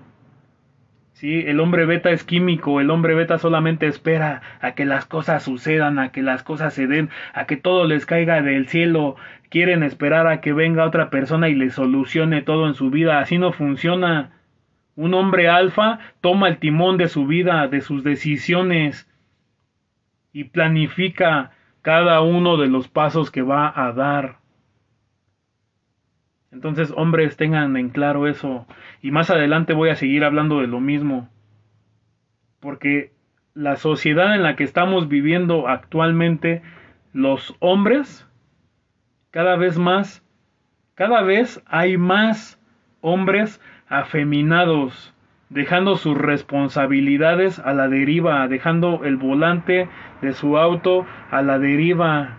Sí, 1.14 1.44
el 1.46 1.60
hombre 1.60 1.86
beta 1.86 2.12
es 2.12 2.24
químico, 2.24 2.80
el 2.80 2.90
hombre 2.90 3.14
beta 3.14 3.38
solamente 3.38 3.88
espera 3.88 4.42
a 4.62 4.72
que 4.72 4.86
las 4.86 5.06
cosas 5.06 5.44
sucedan, 5.44 6.00
a 6.00 6.12
que 6.14 6.22
las 6.22 6.44
cosas 6.44 6.74
se 6.74 6.88
den, 6.88 7.10
a 7.34 7.46
que 7.46 7.58
todo 7.58 7.86
les 7.86 8.06
caiga 8.06 8.42
del 8.42 8.68
cielo. 8.68 9.18
Quieren 9.50 9.84
esperar 9.84 10.28
a 10.28 10.40
que 10.40 10.54
venga 10.54 10.86
otra 10.86 11.10
persona 11.10 11.50
y 11.50 11.56
les 11.56 11.74
solucione 11.74 12.42
todo 12.42 12.68
en 12.68 12.76
su 12.76 12.90
vida. 12.90 13.20
Así 13.20 13.38
no 13.38 13.52
funciona. 13.52 14.39
Un 15.00 15.14
hombre 15.14 15.48
alfa 15.48 16.00
toma 16.20 16.50
el 16.50 16.58
timón 16.58 16.98
de 16.98 17.08
su 17.08 17.26
vida, 17.26 17.70
de 17.70 17.80
sus 17.80 18.04
decisiones 18.04 19.10
y 20.34 20.44
planifica 20.44 21.52
cada 21.82 22.20
uno 22.20 22.58
de 22.58 22.68
los 22.68 22.90
pasos 22.90 23.32
que 23.32 23.42
va 23.42 23.72
a 23.74 23.94
dar. 23.94 24.40
Entonces, 26.52 26.92
hombres, 26.98 27.38
tengan 27.38 27.78
en 27.78 27.92
claro 27.92 28.28
eso. 28.28 28.68
Y 29.02 29.12
más 29.12 29.30
adelante 29.30 29.72
voy 29.72 29.88
a 29.88 29.96
seguir 29.96 30.26
hablando 30.26 30.60
de 30.60 30.68
lo 30.68 30.82
mismo. 30.82 31.30
Porque 32.60 33.14
la 33.54 33.78
sociedad 33.78 34.36
en 34.36 34.44
la 34.44 34.58
que 34.58 34.66
estamos 34.66 35.08
viviendo 35.08 35.70
actualmente, 35.70 36.62
los 37.14 37.56
hombres, 37.60 38.28
cada 39.32 39.56
vez 39.56 39.78
más, 39.78 40.26
cada 40.94 41.22
vez 41.22 41.64
hay 41.68 41.96
más 41.96 42.62
hombres 43.00 43.62
afeminados, 43.90 45.14
dejando 45.50 45.98
sus 45.98 46.18
responsabilidades 46.18 47.60
a 47.60 47.74
la 47.74 47.88
deriva, 47.88 48.48
dejando 48.48 49.04
el 49.04 49.18
volante 49.18 49.90
de 50.22 50.34
su 50.34 50.58
auto 50.58 51.06
a 51.32 51.42
la 51.42 51.58
deriva, 51.58 52.38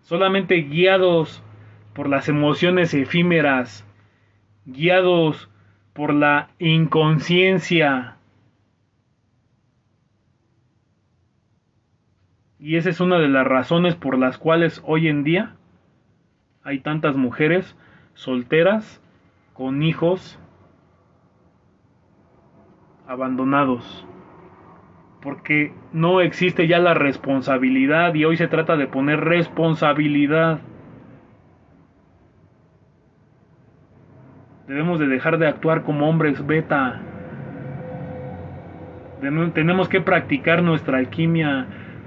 solamente 0.00 0.56
guiados 0.62 1.44
por 1.92 2.08
las 2.08 2.28
emociones 2.28 2.94
efímeras, 2.94 3.86
guiados 4.64 5.50
por 5.92 6.14
la 6.14 6.48
inconsciencia. 6.58 8.16
Y 12.58 12.76
esa 12.76 12.90
es 12.90 13.00
una 13.00 13.18
de 13.18 13.28
las 13.28 13.46
razones 13.46 13.94
por 13.94 14.18
las 14.18 14.38
cuales 14.38 14.82
hoy 14.84 15.08
en 15.08 15.24
día 15.24 15.56
hay 16.64 16.80
tantas 16.80 17.16
mujeres 17.16 17.76
solteras 18.14 19.00
con 19.58 19.82
hijos 19.82 20.38
abandonados. 23.08 24.06
Porque 25.20 25.72
no 25.92 26.20
existe 26.20 26.68
ya 26.68 26.78
la 26.78 26.94
responsabilidad 26.94 28.14
y 28.14 28.24
hoy 28.24 28.36
se 28.36 28.46
trata 28.46 28.76
de 28.76 28.86
poner 28.86 29.18
responsabilidad. 29.18 30.60
Debemos 34.68 35.00
de 35.00 35.08
dejar 35.08 35.38
de 35.38 35.48
actuar 35.48 35.82
como 35.82 36.08
hombres 36.08 36.46
beta. 36.46 37.00
Tenemos 39.54 39.88
que 39.88 40.00
practicar 40.00 40.62
nuestra 40.62 40.98
alquimia. 40.98 41.66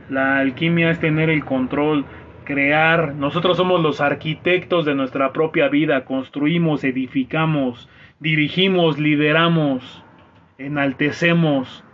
La 0.09 0.37
alquimia 0.37 0.89
es 0.89 0.99
tener 1.01 1.29
el 1.29 1.43
control 1.43 2.05
crear. 2.51 3.15
Nosotros 3.15 3.55
somos 3.55 3.81
los 3.81 4.01
arquitectos 4.01 4.85
de 4.85 4.93
nuestra 4.93 5.31
propia 5.31 5.69
vida, 5.69 6.03
construimos, 6.03 6.83
edificamos, 6.83 7.87
dirigimos, 8.19 8.99
lideramos, 8.99 10.03
enaltecemos. 10.57 11.85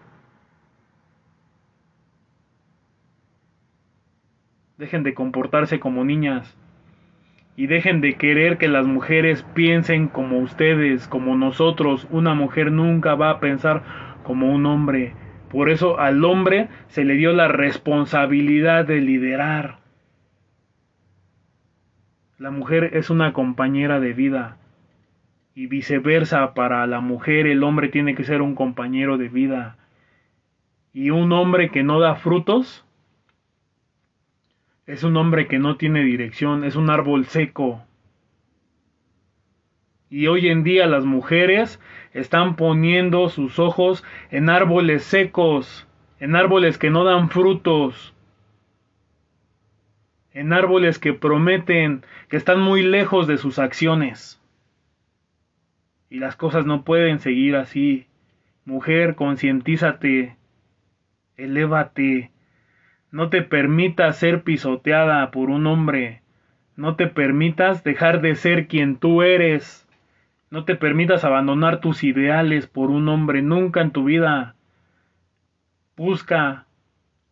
Dejen 4.79 5.03
de 5.03 5.13
comportarse 5.13 5.79
como 5.79 6.03
niñas. 6.03 6.57
Y 7.55 7.67
dejen 7.67 8.01
de 8.01 8.15
querer 8.15 8.57
que 8.57 8.67
las 8.67 8.87
mujeres 8.87 9.43
piensen 9.53 10.07
como 10.07 10.39
ustedes, 10.39 11.07
como 11.07 11.37
nosotros. 11.37 12.07
Una 12.09 12.33
mujer 12.33 12.71
nunca 12.71 13.13
va 13.13 13.29
a 13.29 13.39
pensar 13.39 13.83
como 14.23 14.51
un 14.51 14.65
hombre. 14.65 15.13
Por 15.51 15.69
eso 15.69 15.99
al 15.99 16.25
hombre 16.25 16.67
se 16.87 17.05
le 17.05 17.13
dio 17.13 17.31
la 17.31 17.47
responsabilidad 17.47 18.85
de 18.85 19.01
liderar. 19.01 19.86
La 22.37 22.51
mujer 22.51 22.91
es 22.93 23.09
una 23.09 23.33
compañera 23.33 23.99
de 23.99 24.13
vida. 24.13 24.57
Y 25.55 25.65
viceversa, 25.65 26.53
para 26.53 26.85
la 26.85 26.99
mujer 26.99 27.47
el 27.47 27.63
hombre 27.63 27.89
tiene 27.89 28.13
que 28.13 28.23
ser 28.23 28.43
un 28.43 28.53
compañero 28.53 29.17
de 29.17 29.27
vida. 29.27 29.77
Y 30.93 31.09
un 31.09 31.31
hombre 31.31 31.71
que 31.71 31.81
no 31.81 31.99
da 31.99 32.15
frutos 32.15 32.85
es 34.85 35.03
un 35.03 35.17
hombre 35.17 35.47
que 35.47 35.59
no 35.59 35.75
tiene 35.75 36.03
dirección, 36.03 36.63
es 36.63 36.75
un 36.75 36.89
árbol 36.89 37.25
seco. 37.25 37.83
Y 40.09 40.27
hoy 40.27 40.47
en 40.47 40.63
día 40.63 40.87
las 40.87 41.03
mujeres 41.05 41.81
están 42.13 42.55
poniendo 42.55 43.27
sus 43.29 43.59
ojos 43.59 44.05
en 44.31 44.49
árboles 44.49 45.03
secos, 45.03 45.87
en 46.19 46.35
árboles 46.35 46.77
que 46.77 46.89
no 46.89 47.03
dan 47.03 47.29
frutos, 47.29 48.15
en 50.37 50.53
árboles 50.53 50.99
que 50.99 51.13
prometen, 51.13 52.05
que 52.29 52.37
están 52.37 52.61
muy 52.61 52.83
lejos 52.83 53.25
de 53.25 53.39
sus 53.39 53.57
acciones. 53.57 54.39
Y 56.11 56.19
las 56.19 56.35
cosas 56.35 56.63
no 56.67 56.83
pueden 56.83 57.17
seguir 57.17 57.55
así. 57.55 58.05
Mujer, 58.63 59.15
concientízate, 59.15 60.35
elévate, 61.37 62.29
no 63.09 63.31
te 63.31 63.41
permitas 63.41 64.17
ser 64.17 64.43
pisoteada 64.43 65.31
por 65.31 65.49
un 65.49 65.65
hombre. 65.65 66.21
No 66.75 66.95
te 66.95 67.07
permitas 67.07 67.83
dejar 67.83 68.21
de 68.21 68.35
ser 68.35 68.67
quien 68.67 68.97
tú 68.97 69.23
eres. 69.23 69.87
No 70.51 70.65
te 70.65 70.75
permitas 70.75 71.23
abandonar 71.23 71.81
tus 71.81 72.03
ideales 72.03 72.67
por 72.67 72.91
un 72.91 73.09
hombre 73.09 73.41
nunca 73.41 73.81
en 73.81 73.89
tu 73.89 74.03
vida. 74.03 74.53
Busca 75.95 76.66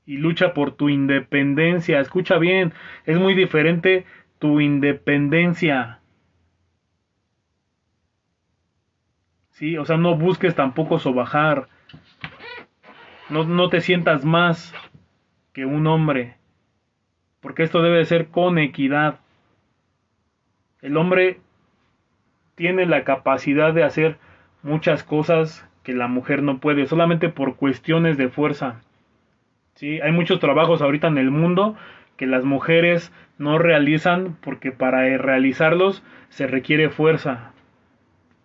y 0.05 0.17
lucha 0.17 0.53
por 0.53 0.71
tu 0.71 0.89
independencia. 0.89 1.99
Escucha 1.99 2.37
bien, 2.37 2.73
es 3.05 3.17
muy 3.17 3.33
diferente 3.33 4.05
tu 4.39 4.59
independencia. 4.59 5.99
Sí, 9.51 9.77
o 9.77 9.85
sea, 9.85 9.97
no 9.97 10.15
busques 10.15 10.53
tampoco 10.53 10.99
sobajar. 10.99 11.67
No, 13.29 13.43
no 13.43 13.69
te 13.69 13.81
sientas 13.81 14.25
más 14.25 14.73
que 15.53 15.65
un 15.65 15.87
hombre, 15.87 16.35
porque 17.39 17.63
esto 17.63 17.81
debe 17.81 18.03
ser 18.05 18.27
con 18.27 18.57
equidad. 18.57 19.19
El 20.81 20.97
hombre 20.97 21.39
tiene 22.55 22.85
la 22.85 23.03
capacidad 23.03 23.73
de 23.73 23.83
hacer 23.83 24.17
muchas 24.61 25.03
cosas 25.03 25.67
que 25.83 25.93
la 25.93 26.07
mujer 26.07 26.43
no 26.43 26.59
puede, 26.59 26.85
solamente 26.87 27.29
por 27.29 27.55
cuestiones 27.55 28.17
de 28.17 28.29
fuerza. 28.29 28.81
¿Sí? 29.75 29.99
Hay 30.01 30.11
muchos 30.11 30.39
trabajos 30.39 30.81
ahorita 30.81 31.07
en 31.07 31.17
el 31.17 31.31
mundo 31.31 31.75
que 32.17 32.27
las 32.27 32.43
mujeres 32.45 33.11
no 33.38 33.57
realizan 33.57 34.38
porque 34.41 34.71
para 34.71 35.01
realizarlos 35.17 36.03
se 36.29 36.47
requiere 36.47 36.89
fuerza. 36.89 37.51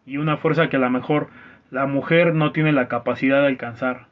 Y 0.07 0.17
una 0.17 0.37
fuerza 0.37 0.69
que 0.69 0.77
a 0.77 0.81
lo 0.81 0.91
mejor 0.91 1.29
la 1.71 1.87
mujer 1.87 2.35
no 2.35 2.53
tiene 2.53 2.73
la 2.73 2.89
capacidad 2.89 3.41
de 3.43 3.47
alcanzar 3.47 4.11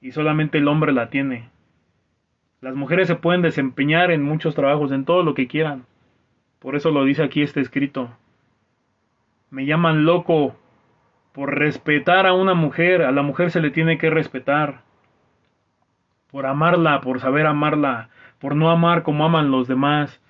y 0.00 0.12
solamente 0.12 0.58
el 0.58 0.68
hombre 0.68 0.92
la 0.92 1.10
tiene. 1.10 1.50
Las 2.60 2.74
mujeres 2.74 3.08
se 3.08 3.16
pueden 3.16 3.42
desempeñar 3.42 4.10
en 4.10 4.22
muchos 4.22 4.54
trabajos, 4.54 4.92
en 4.92 5.04
todo 5.04 5.22
lo 5.22 5.34
que 5.34 5.46
quieran. 5.46 5.86
Por 6.58 6.76
eso 6.76 6.90
lo 6.90 7.04
dice 7.04 7.22
aquí 7.22 7.42
este 7.42 7.60
escrito. 7.60 8.10
Me 9.50 9.64
llaman 9.64 10.04
loco 10.04 10.56
por 11.32 11.56
respetar 11.56 12.26
a 12.26 12.32
una 12.32 12.54
mujer. 12.54 13.02
A 13.02 13.12
la 13.12 13.22
mujer 13.22 13.50
se 13.50 13.60
le 13.60 13.70
tiene 13.70 13.96
que 13.98 14.10
respetar. 14.10 14.82
Por 16.30 16.46
amarla, 16.46 17.00
por 17.00 17.20
saber 17.20 17.46
amarla, 17.46 18.10
por 18.38 18.54
no 18.54 18.70
amar 18.70 19.02
como 19.02 19.24
aman 19.24 19.50
los 19.50 19.68
demás. 19.68 20.22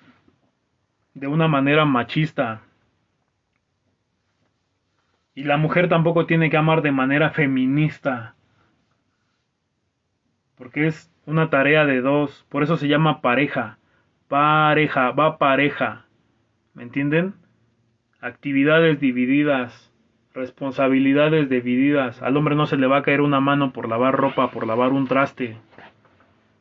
De 1.13 1.27
una 1.27 1.47
manera 1.47 1.85
machista. 1.85 2.61
Y 5.35 5.43
la 5.43 5.57
mujer 5.57 5.89
tampoco 5.89 6.25
tiene 6.25 6.49
que 6.49 6.57
amar 6.57 6.81
de 6.81 6.91
manera 6.91 7.31
feminista 7.31 8.35
porque 10.59 10.87
es 10.87 11.09
una 11.25 11.49
tarea 11.49 11.85
de 11.85 12.01
dos, 12.01 12.45
por 12.49 12.63
eso 12.63 12.75
se 12.75 12.89
llama 12.89 13.21
pareja, 13.21 13.79
pareja, 14.27 15.11
va 15.11 15.37
pareja, 15.37 16.05
¿me 16.73 16.83
entienden? 16.83 17.33
Actividades 18.19 18.99
divididas, 18.99 19.93
responsabilidades 20.33 21.49
divididas, 21.49 22.21
al 22.21 22.35
hombre 22.35 22.55
no 22.55 22.65
se 22.65 22.75
le 22.75 22.87
va 22.87 22.97
a 22.97 23.03
caer 23.03 23.21
una 23.21 23.39
mano 23.39 23.71
por 23.71 23.87
lavar 23.87 24.15
ropa, 24.15 24.51
por 24.51 24.67
lavar 24.67 24.91
un 24.91 25.07
traste, 25.07 25.57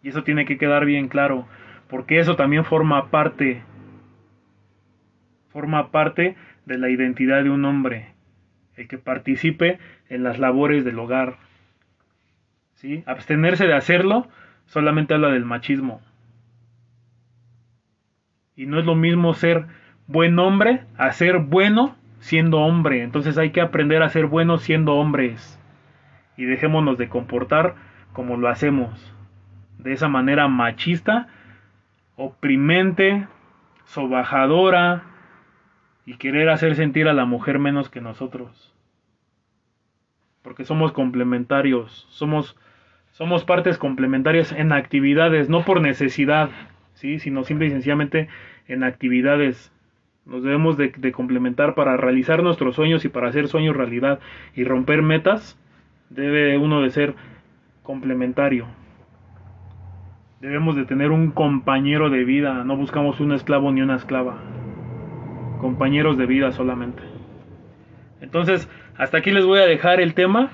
y 0.08 0.10
eso 0.10 0.24
tiene 0.24 0.46
que 0.46 0.56
quedar 0.56 0.86
bien 0.86 1.08
claro, 1.08 1.46
porque 1.86 2.18
eso 2.18 2.34
también 2.34 2.64
forma 2.64 3.10
parte, 3.10 3.62
forma 5.50 5.90
parte 5.90 6.34
de 6.64 6.78
la 6.78 6.88
identidad 6.88 7.44
de 7.44 7.50
un 7.50 7.62
hombre, 7.66 8.14
el 8.76 8.88
que 8.88 8.96
participe 8.96 9.78
en 10.08 10.22
las 10.22 10.38
labores 10.38 10.82
del 10.86 10.98
hogar, 10.98 11.36
Abstenerse 13.04 13.66
de 13.66 13.74
hacerlo 13.74 14.28
solamente 14.64 15.12
habla 15.12 15.28
del 15.28 15.44
machismo. 15.44 16.00
Y 18.56 18.64
no 18.64 18.78
es 18.78 18.86
lo 18.86 18.94
mismo 18.94 19.34
ser 19.34 19.66
buen 20.06 20.38
hombre 20.38 20.84
a 20.96 21.12
ser 21.12 21.38
bueno 21.38 21.96
siendo 22.20 22.60
hombre. 22.60 23.02
Entonces 23.02 23.36
hay 23.36 23.50
que 23.50 23.60
aprender 23.60 24.02
a 24.02 24.08
ser 24.08 24.24
buenos 24.26 24.62
siendo 24.62 24.94
hombres. 24.94 25.60
Y 26.38 26.44
dejémonos 26.44 26.96
de 26.96 27.10
comportar 27.10 27.74
como 28.14 28.38
lo 28.38 28.48
hacemos. 28.48 29.17
De 29.78 29.92
esa 29.92 30.08
manera 30.08 30.48
machista, 30.48 31.28
oprimente, 32.16 33.26
sobajadora 33.84 35.04
y 36.04 36.16
querer 36.16 36.48
hacer 36.48 36.74
sentir 36.74 37.08
a 37.08 37.14
la 37.14 37.24
mujer 37.24 37.58
menos 37.58 37.88
que 37.88 38.00
nosotros. 38.00 38.74
Porque 40.42 40.64
somos 40.64 40.92
complementarios, 40.92 42.06
somos 42.10 42.56
somos 43.18 43.44
partes 43.44 43.78
complementarias 43.78 44.52
en 44.52 44.72
actividades, 44.72 45.48
no 45.48 45.64
por 45.64 45.80
necesidad, 45.80 46.50
¿sí? 46.94 47.18
sino 47.18 47.42
simple 47.42 47.66
y 47.66 47.70
sencillamente 47.70 48.28
en 48.68 48.84
actividades. 48.84 49.72
Nos 50.24 50.44
debemos 50.44 50.76
de, 50.76 50.92
complementar 51.10 51.74
para 51.74 51.96
realizar 51.96 52.44
nuestros 52.44 52.76
sueños 52.76 53.04
y 53.04 53.08
para 53.08 53.28
hacer 53.28 53.48
sueños 53.48 53.76
realidad 53.76 54.20
y 54.54 54.62
romper 54.62 55.02
metas. 55.02 55.58
Debe 56.10 56.58
uno 56.58 56.80
de 56.80 56.90
ser 56.90 57.14
complementario. 57.82 58.66
Debemos 60.40 60.76
de 60.76 60.84
tener 60.84 61.10
un 61.10 61.32
compañero 61.32 62.10
de 62.10 62.22
vida, 62.22 62.62
no 62.62 62.76
buscamos 62.76 63.18
un 63.18 63.32
esclavo 63.32 63.72
ni 63.72 63.82
una 63.82 63.96
esclava. 63.96 64.38
Compañeros 65.60 66.16
de 66.16 66.26
vida 66.26 66.52
solamente. 66.52 67.02
Entonces, 68.20 68.70
hasta 68.96 69.18
aquí 69.18 69.32
les 69.32 69.44
voy 69.44 69.58
a 69.58 69.66
dejar 69.66 70.00
el 70.00 70.14
tema. 70.14 70.50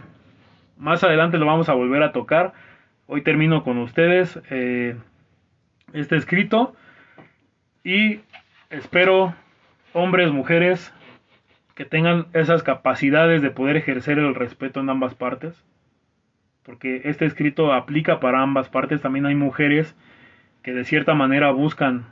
Más 0.79 1.05
adelante 1.05 1.37
lo 1.37 1.44
vamos 1.44 1.68
a 1.68 1.75
volver 1.75 2.03
a 2.03 2.12
tocar. 2.12 2.55
Hoy 3.07 3.20
termino 3.20 3.62
con 3.62 3.77
ustedes 3.77 4.40
eh, 4.49 4.97
este 5.92 6.16
escrito 6.16 6.75
y 7.85 8.20
espero 8.70 9.35
hombres, 9.92 10.33
mujeres 10.33 10.94
que 11.75 11.85
tengan 11.85 12.29
esas 12.33 12.62
capacidades 12.62 13.42
de 13.42 13.51
poder 13.51 13.77
ejercer 13.77 14.18
el 14.18 14.35
respeto 14.35 14.81
en 14.81 14.88
ambas 14.88 15.14
partes. 15.14 15.62
Porque 16.64 17.03
este 17.05 17.27
escrito 17.27 17.72
aplica 17.72 18.20
para 18.20 18.42
ambas 18.42 18.68
partes. 18.68 19.00
También 19.00 19.27
hay 19.27 19.35
mujeres 19.35 19.94
que 20.62 20.72
de 20.72 20.85
cierta 20.85 21.15
manera 21.15 21.50
buscan 21.52 22.06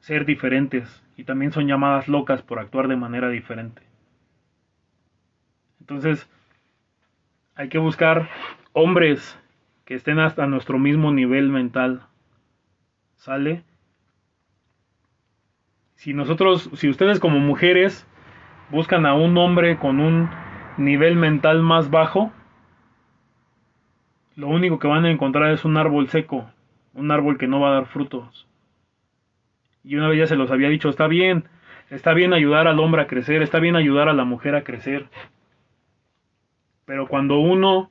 ser 0.00 0.26
diferentes 0.26 1.02
y 1.16 1.24
también 1.24 1.52
son 1.52 1.66
llamadas 1.66 2.08
locas 2.08 2.42
por 2.42 2.58
actuar 2.58 2.88
de 2.88 2.96
manera 2.96 3.28
diferente. 3.30 3.82
Entonces, 5.80 6.30
hay 7.54 7.68
que 7.68 7.78
buscar 7.78 8.28
hombres 8.72 9.38
que 9.84 9.94
estén 9.94 10.18
hasta 10.18 10.46
nuestro 10.46 10.78
mismo 10.78 11.12
nivel 11.12 11.48
mental. 11.48 12.02
¿Sale? 13.16 13.64
Si 15.94 16.12
nosotros, 16.14 16.70
si 16.74 16.88
ustedes 16.88 17.20
como 17.20 17.38
mujeres 17.38 18.06
buscan 18.70 19.06
a 19.06 19.14
un 19.14 19.36
hombre 19.38 19.78
con 19.78 20.00
un 20.00 20.28
nivel 20.76 21.16
mental 21.16 21.62
más 21.62 21.90
bajo, 21.90 22.32
lo 24.36 24.48
único 24.48 24.78
que 24.78 24.88
van 24.88 25.04
a 25.04 25.10
encontrar 25.10 25.52
es 25.52 25.64
un 25.64 25.76
árbol 25.76 26.08
seco, 26.08 26.50
un 26.94 27.10
árbol 27.10 27.38
que 27.38 27.48
no 27.48 27.60
va 27.60 27.70
a 27.70 27.74
dar 27.74 27.86
frutos. 27.86 28.46
Y 29.84 29.96
una 29.96 30.08
vez 30.08 30.18
ya 30.18 30.26
se 30.26 30.36
los 30.36 30.50
había 30.50 30.68
dicho, 30.68 30.88
está 30.88 31.06
bien, 31.06 31.44
está 31.90 32.14
bien 32.14 32.32
ayudar 32.32 32.68
al 32.68 32.78
hombre 32.78 33.02
a 33.02 33.06
crecer, 33.06 33.42
está 33.42 33.58
bien 33.58 33.76
ayudar 33.76 34.08
a 34.08 34.14
la 34.14 34.24
mujer 34.24 34.54
a 34.54 34.64
crecer, 34.64 35.08
pero 36.84 37.08
cuando 37.08 37.38
uno 37.38 37.90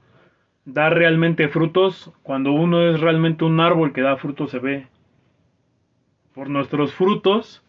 dar 0.66 0.94
realmente 0.94 1.48
frutos, 1.48 2.12
cuando 2.24 2.52
uno 2.52 2.82
es 2.90 3.00
realmente 3.00 3.46
un 3.46 3.60
árbol 3.60 3.94
que 3.94 4.02
da 4.02 4.18
frutos 4.18 4.52
se 4.52 4.60
ve. 4.60 4.88
Por 6.34 6.50
nuestros 6.50 6.94
frutos 6.94 7.64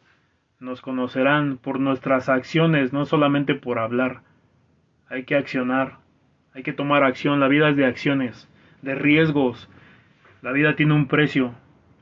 nos 0.60 0.80
conocerán, 0.80 1.58
por 1.58 1.80
nuestras 1.80 2.28
acciones, 2.28 2.92
no 2.92 3.06
solamente 3.06 3.54
por 3.54 3.78
hablar. 3.78 4.22
Hay 5.08 5.24
que 5.24 5.34
accionar, 5.36 5.98
hay 6.54 6.62
que 6.62 6.72
tomar 6.72 7.02
acción, 7.02 7.40
la 7.40 7.48
vida 7.48 7.70
es 7.70 7.76
de 7.76 7.86
acciones, 7.86 8.48
de 8.82 8.94
riesgos. 8.94 9.70
La 10.42 10.52
vida 10.52 10.76
tiene 10.76 10.94
un 10.94 11.06
precio 11.06 11.54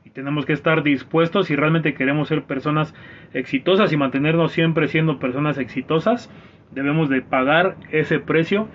y 0.03 0.09
tenemos 0.09 0.45
que 0.45 0.53
estar 0.53 0.83
dispuestos 0.83 1.47
si 1.47 1.55
realmente 1.55 1.93
queremos 1.93 2.27
ser 2.27 2.43
personas 2.43 2.93
exitosas 3.33 3.93
y 3.93 3.97
mantenernos 3.97 4.51
siempre 4.51 4.87
siendo 4.87 5.19
personas 5.19 5.57
exitosas, 5.57 6.29
debemos 6.71 7.09
de 7.09 7.21
pagar 7.21 7.77
ese 7.91 8.19
precio 8.19 8.67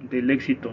del 0.00 0.30
éxito. 0.30 0.72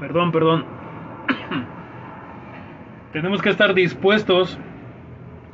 perdón, 0.00 0.32
perdón. 0.32 0.64
Tenemos 3.12 3.42
que 3.42 3.50
estar 3.50 3.74
dispuestos 3.74 4.58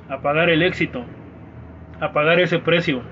a 0.08 0.20
pagar 0.20 0.50
el 0.50 0.62
éxito, 0.62 1.04
a 2.00 2.12
pagar 2.12 2.38
ese 2.38 2.58
precio. 2.58 3.02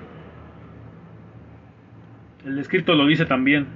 El 2.44 2.58
escrito 2.58 2.94
lo 2.94 3.06
dice 3.06 3.24
también. 3.24 3.66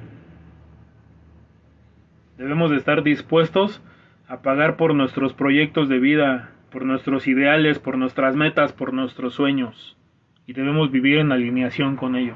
Debemos 2.37 2.71
de 2.71 2.77
estar 2.77 3.03
dispuestos 3.03 3.83
a 4.29 4.43
pagar 4.43 4.77
por 4.77 4.95
nuestros 4.95 5.33
proyectos 5.33 5.89
de 5.89 5.99
vida, 5.99 6.51
por 6.71 6.85
nuestros 6.85 7.27
ideales, 7.27 7.79
por 7.79 7.97
nuestras 7.97 8.37
metas, 8.37 8.75
por 8.75 8.93
nuestros 8.93 9.35
sueños. 9.35 9.97
Y 10.47 10.53
debemos 10.53 10.91
vivir 10.91 11.19
en 11.19 11.33
alineación 11.33 11.97
con 11.97 12.15
ello. 12.15 12.35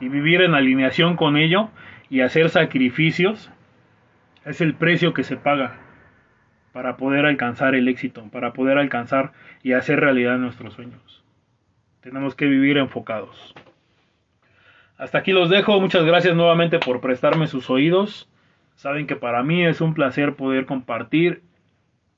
Y 0.00 0.08
vivir 0.08 0.42
en 0.42 0.54
alineación 0.54 1.16
con 1.16 1.36
ello 1.36 1.70
y 2.08 2.20
hacer 2.20 2.48
sacrificios 2.48 3.50
es 4.44 4.60
el 4.60 4.74
precio 4.74 5.12
que 5.12 5.24
se 5.24 5.36
paga 5.36 5.80
para 6.72 6.96
poder 6.96 7.26
alcanzar 7.26 7.74
el 7.74 7.88
éxito, 7.88 8.28
para 8.30 8.52
poder 8.52 8.78
alcanzar 8.78 9.32
y 9.64 9.72
hacer 9.72 9.98
realidad 9.98 10.38
nuestros 10.38 10.74
sueños. 10.74 11.24
Tenemos 12.00 12.36
que 12.36 12.46
vivir 12.46 12.78
enfocados. 12.78 13.54
Hasta 14.98 15.18
aquí 15.18 15.32
los 15.32 15.50
dejo. 15.50 15.80
Muchas 15.80 16.04
gracias 16.04 16.34
nuevamente 16.34 16.78
por 16.78 17.00
prestarme 17.00 17.46
sus 17.46 17.68
oídos. 17.68 18.28
Saben 18.76 19.06
que 19.06 19.16
para 19.16 19.42
mí 19.42 19.64
es 19.64 19.80
un 19.80 19.94
placer 19.94 20.34
poder 20.34 20.66
compartir 20.66 21.42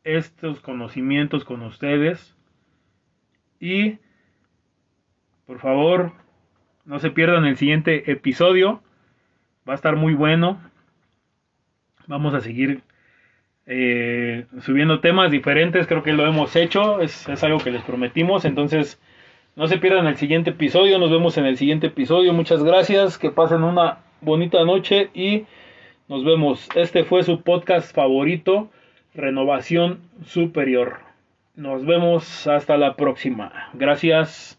estos 0.05 0.61
conocimientos 0.61 1.45
con 1.45 1.63
ustedes. 1.63 2.37
Y 3.61 3.99
por 5.47 5.59
favor, 5.59 6.13
no 6.85 6.99
se 7.01 7.11
pierdan 7.11 7.45
el 7.47 7.57
siguiente 7.57 8.11
episodio. 8.11 8.83
Va 9.69 9.73
a 9.73 9.77
estar 9.77 9.97
muy 9.97 10.15
bueno. 10.15 10.61
Vamos 12.07 12.33
a 12.35 12.41
seguir 12.41 12.83
eh, 13.67 14.47
subiendo 14.61 15.01
temas 15.01 15.31
diferentes. 15.31 15.87
Creo 15.87 16.03
que 16.03 16.13
lo 16.13 16.27
hemos 16.27 16.55
hecho. 16.55 17.01
Es, 17.01 17.29
es 17.29 17.43
algo 17.43 17.59
que 17.59 17.73
les 17.73 17.83
prometimos. 17.83 18.45
Entonces, 18.45 19.01
no 19.59 19.67
se 19.67 19.79
pierdan 19.79 20.07
el 20.07 20.17
siguiente 20.17 20.51
episodio. 20.51 21.01
Nos 21.01 21.11
vemos 21.11 21.37
en 21.37 21.45
el 21.45 21.57
siguiente 21.57 21.89
episodio. 21.89 22.33
Muchas 22.33 22.63
gracias. 22.63 23.19
Que 23.19 23.33
pasen 23.33 23.65
una 23.65 23.99
bonita 24.21 24.65
noche 24.65 25.11
y 25.15 25.47
nos 26.07 26.25
vemos. 26.25 26.69
Este 26.77 27.03
fue 27.03 27.25
su 27.25 27.43
podcast 27.43 27.93
favorito, 27.93 28.71
Renovación 29.15 29.99
Superior. 30.25 31.01
Nos 31.57 31.85
vemos 31.85 32.47
hasta 32.47 32.77
la 32.77 32.95
próxima. 32.95 33.71
Gracias. 33.75 34.58